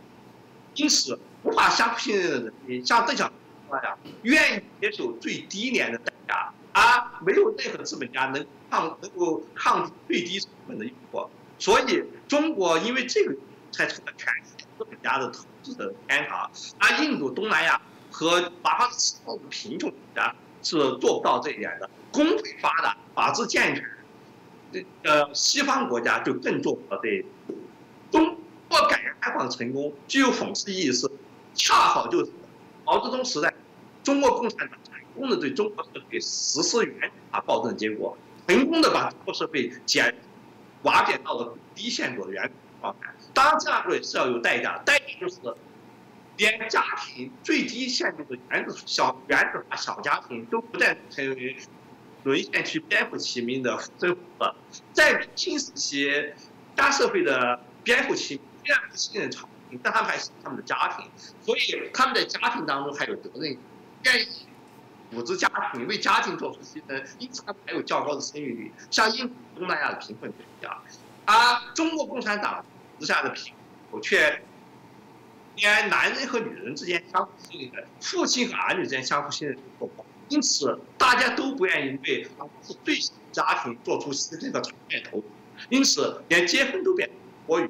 [0.75, 1.17] 因此。
[1.45, 3.37] 无法相信任的人民，像邓小平
[3.69, 11.29] 那样，愿意接受最低廉的代价，而没有任何资本家能抗能够抗拒最低成本的诱惑。
[11.59, 13.35] 所以，中国因为这个
[13.71, 17.79] 才成了全世界资本家的投资的天堂，而印度、东南亚
[18.09, 21.87] 和哪怕是其他的贫穷国家是做不到这一点的。
[22.11, 23.85] 工会发达、法治健全，
[24.73, 27.25] 这呃西方国家就更做不到这一点。
[28.09, 28.35] 中
[28.67, 31.07] 国改革开放成功具有讽刺意义是。
[31.55, 32.31] 恰好就是
[32.83, 33.53] 毛泽东时代，
[34.03, 40.13] 中国共产党成功的对中国社会实施原法暴政的结果，成功的把中国社会减
[40.83, 42.51] 瓦解到了低限度的原
[42.81, 43.13] 状态。
[43.33, 45.37] 当然，这样做也是要有代价，代价就是
[46.37, 51.55] 连家庭最低限度的原子小原子化小家庭都不再成为
[52.23, 54.55] 沦陷区颠覆其民的生活。
[54.91, 56.11] 在明清时期，
[56.75, 59.47] 大社会的颠覆其虽然不信任朝
[59.83, 61.09] 但他们还是他们的家庭，
[61.41, 63.57] 所以他们在家庭当中还有责任，
[64.03, 64.27] 愿意
[65.11, 70.77] 组织家庭，为家庭做出牺牲，因此他们还有较高的生育率，像印度、东南亚的贫困国家，
[71.25, 72.65] 而中国共产党
[72.99, 73.53] 之下的贫
[73.91, 74.41] 苦却。
[75.57, 82.25] 连男人和女人之间相互信任，父亲和儿女之间相互信任都不够，因此大家都不愿意为
[82.61, 85.25] 是最小的家庭做出牺牲的长远投资，
[85.69, 87.09] 因此连结婚都变
[87.47, 87.69] 多余，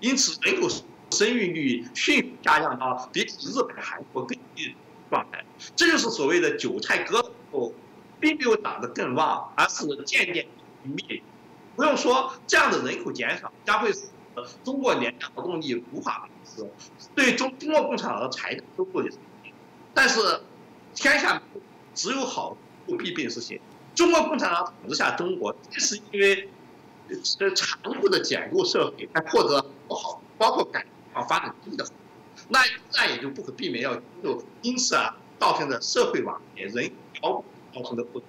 [0.00, 0.68] 因此人口
[1.10, 4.74] 生育率迅速下降到比日本、韩国更低的
[5.10, 5.44] 状态。
[5.76, 7.72] 这就是所谓的韭菜割了后，
[8.18, 10.46] 并没有长得更旺，而是渐渐
[10.82, 11.22] 灭。
[11.76, 14.02] 不用说，这样的人口减少将会使
[14.64, 16.70] 中国廉价劳动力无法维持，
[17.14, 19.16] 对中中国共产党的财政收入也是。
[19.94, 20.42] 但是，
[20.94, 21.40] 天下
[21.94, 22.56] 只有好
[22.86, 23.60] 不必病事情。
[23.94, 26.48] 中国共产党统治下中国，正是因为
[27.38, 31.84] 这残酷的简陋社会，才获得不好，包括改革啊发展低的，
[32.48, 32.60] 那
[32.94, 36.90] 那也就不可避免要就因此啊，造成的社会网也人
[37.20, 37.44] 高
[37.74, 38.22] 造成的不。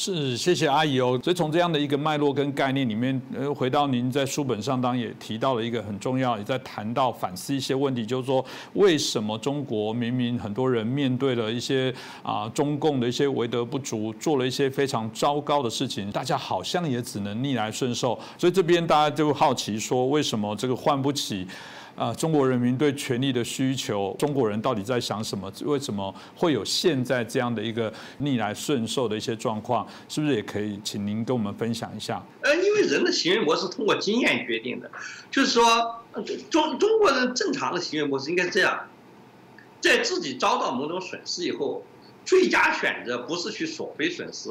[0.00, 1.18] 是，谢谢阿姨哦。
[1.24, 8.42] 所以从这样的一个脉络跟概念里面，呃，回到您在书本上当也提到了一个很重要，也在谈到反思一些问题，就是说
[8.74, 11.92] 为什么中国明明很多人面对了一些
[12.22, 18.16] 啊中共的一些为德不足，做了一些非常糟糕的事情，大家好像也只能逆来顺受。
[18.38, 21.44] 所以这边大家就好奇说，为什么这个换不起？
[21.98, 25.52] 啊，中国人民对权力的需求，中国人到底在想什么？
[25.64, 29.84] 为什么会有现在这样的一个逆来顺受的一些状况？
[30.08, 32.24] 是不是也可以请您跟我们分享一下？
[32.42, 34.88] 呃，因为人的行为模式通过经验决定的，
[35.28, 36.00] 就是说，
[36.48, 38.78] 中中国人正常的行为模式应该这样，
[39.80, 41.82] 在自己遭到某种损失以后，
[42.24, 44.50] 最佳选择不是去索赔损失。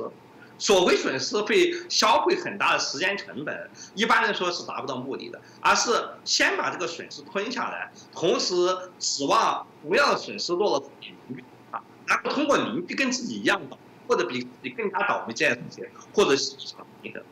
[0.60, 5.92] 所谓损失会消费很大的时间成本，一般来说是达不到目的的，而是
[6.26, 8.56] 先把这个损失吞下来，同时
[8.98, 13.78] 指望同样的损失落到自己邻居啊，然后通过邻居跟自己一样倒，
[14.08, 17.24] 或者比自己更加倒霉这样事情，或者是场平的。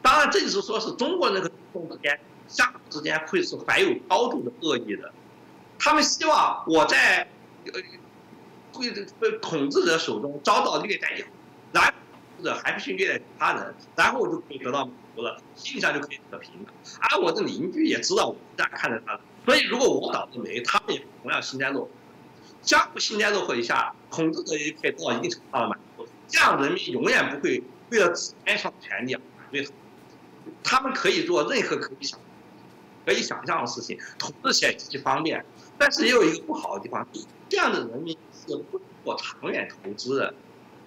[0.00, 2.18] 当然，这就是说是中国人和中共之间
[2.48, 5.12] 相互之间会是怀有高度的恶意的，
[5.78, 7.28] 他们希望我在
[7.66, 7.80] 呃，
[8.72, 11.28] 会被统治者手中遭到虐待以后，
[11.72, 11.92] 然后。
[12.42, 16.72] 者还不去虐待他人，然后我就可以得到满足了，心理上就可以得平了。
[17.00, 21.88] 而我的邻居也知道我这样看着他，所以如果我倒的霉，他们也同样幸灾乐祸。
[22.62, 26.06] 相互幸灾乐祸一下，统治者也可以得到一定程度的满足。
[26.28, 29.72] 这样人民永远不会为了自己上权利而反对他。
[30.62, 32.18] 他们可以做任何可以想、
[33.04, 35.44] 可以想象的事情，统治起来极其方便。
[35.76, 37.06] 但是也有一个不好的地方，
[37.48, 40.32] 这样的人民是不能做长远投资的，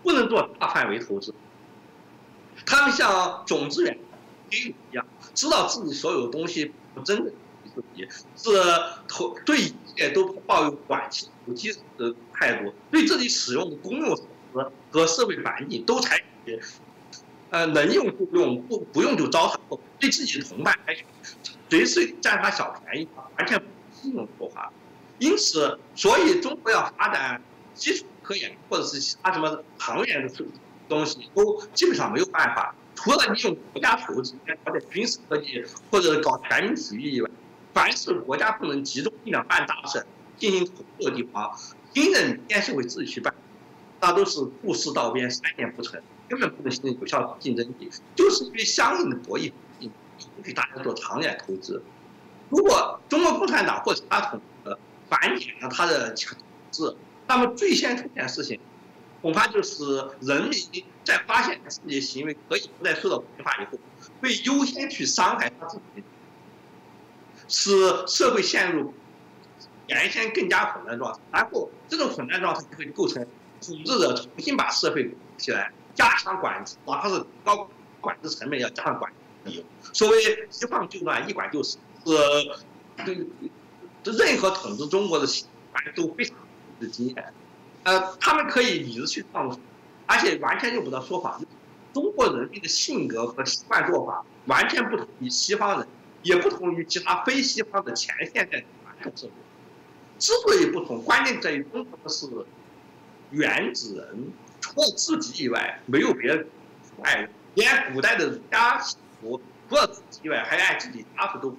[0.01, 1.33] 不能做大范围投资。
[2.65, 3.97] 他们像种子园
[4.49, 7.31] 一样，知道自己所有东西不真的
[7.75, 8.51] 自己，是
[9.07, 16.59] 投对一切都抱有短期投机的态度，对自己使用的公用设施和社会环境都采取，
[17.49, 21.05] 呃，能用就用，不不用就糟蹋，对自己的同伴采取
[21.69, 23.07] 随时占他小便宜，
[23.37, 23.65] 完全不
[24.01, 24.71] 信用做法。
[25.19, 27.41] 因此，所以中国要发展
[27.73, 30.33] 基础科研或者是其他什么长远的。
[30.87, 37.29] 东西都基本上没有办法，除了利用国家投资搞点军事科技或者搞全民体育以外，
[37.73, 40.05] 凡是国家不能集中力量办大事、
[40.37, 41.51] 进行投入的地方，
[41.93, 43.33] 新人民间是会自己去办，
[43.99, 47.89] 那都是故事道边三年不成，根本不能形成有效竞争力。
[48.15, 49.51] 就是因为相应的博弈，
[50.35, 51.81] 不给大家做长远投资。
[52.49, 54.77] 如果中国共产党或其他统治
[55.09, 56.37] 反减了他的统
[56.71, 56.95] 治，
[57.27, 58.59] 那么最先出现事情。
[59.25, 59.83] 恐怕就是
[60.21, 63.79] 人民在发现自己的行为可以不再受到惩罚以后，
[64.21, 66.03] 会优先去伤害他自己，
[67.47, 68.93] 使社会陷入
[69.87, 71.19] 原先更加混乱状态。
[71.31, 73.25] 然后这种混乱状态就会构成
[73.59, 77.67] 统治者重新把社会起来，加强管制，哪怕是高
[78.01, 79.11] 管制成本要加上管
[79.47, 79.65] 制。
[79.91, 82.13] 所谓一放就乱，一管就死，是
[83.03, 83.25] 对
[84.03, 86.37] 任何统治中国的习惯都非常
[86.79, 87.33] 的经验。
[87.85, 89.57] 呃，他们可以理直气壮，
[90.07, 91.39] 而且完全用不到说法。
[91.93, 95.87] 中国人民的性格和习惯做法完全不同于西方人，
[96.23, 99.33] 也不同于其他非西方的前现代传统社会。
[100.17, 102.27] 之所以不同，关键在于中国是
[103.29, 106.47] 原子人，除了自己以外没有别人
[107.03, 108.81] 爱人，连古代的儒家
[109.21, 111.55] 除了自己以外还爱自己家属都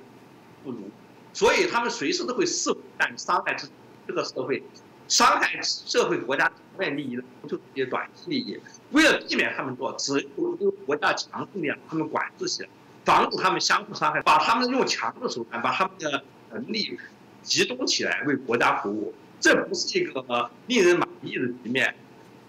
[0.65, 0.91] 不如。
[1.33, 3.73] 所以他们随时都会肆无忌惮伤害自己
[4.07, 4.63] 这个社会，
[5.09, 8.61] 伤害社会国家长远利益的，不求这些短期利益。
[8.91, 12.69] 为了避免他们做，只有由国家强制力量他们管制起来，
[13.05, 16.99] 防止他们相互伤害，把他们用强的手段，把他们的能力
[17.43, 19.15] 集中起来为国家服务。
[19.41, 21.95] 这不是一个令人满意的局面，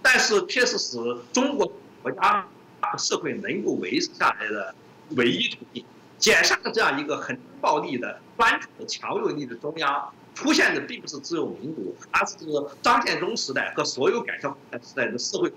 [0.02, 0.98] 但是却是使
[1.32, 2.48] 中国国家
[2.98, 4.76] 社会能够维持下来的。
[5.12, 5.86] 唯一途径。
[6.18, 12.36] 减下了这样一个很暴力的、专制的、强有力的中央，出现的并不是自由民主，而是
[12.84, 15.52] 张献忠时代和所有改革开放时代的社会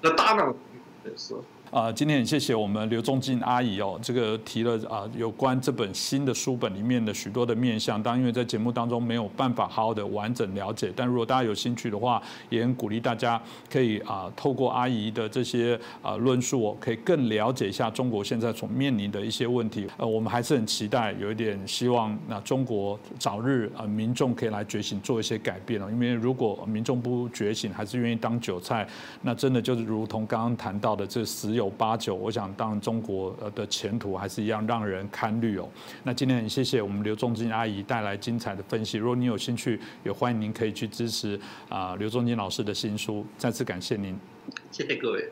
[0.00, 0.54] 和大量
[1.02, 1.34] 的是。
[1.72, 19.88] 啊，今天很谢谢我们刘仲静阿姨哦，这个提了啊有关这本新的书本里面的许多的面向，当然因为在节目当中没有办法好好的完整了解，但如果大家有兴趣的话，也很鼓励大家可以啊透过阿姨的这些啊论述，可以更了解一下中国现在所面临的一些问题。
[19.96, 25.90] 呃，我们还是很期待，有一点希望，那中国早日啊民众可以来觉醒，做一些改变了。
[25.90, 28.86] 因为如果民众不觉醒，还是愿意当韭菜，
[29.22, 31.61] 那真的就是如同刚刚谈到的这石油。
[31.62, 35.68] 九八九，我想当中国的前途还是一样让人堪虑哦。
[36.02, 38.98] 那今天很谢谢我们刘仲金阿姨带来精彩的分析。
[38.98, 41.38] 如果你有兴趣，也欢迎您可以去支持
[41.68, 43.24] 啊刘仲金老师的新书。
[43.38, 44.18] 再次感谢您，
[44.72, 45.30] 谢谢各位。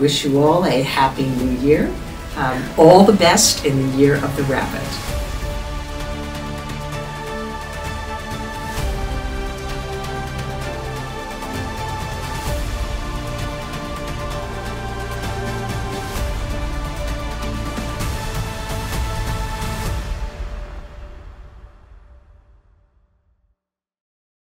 [0.00, 1.92] Wish you all a happy new year.
[2.36, 5.07] Um, all the best in the year of the rabbit.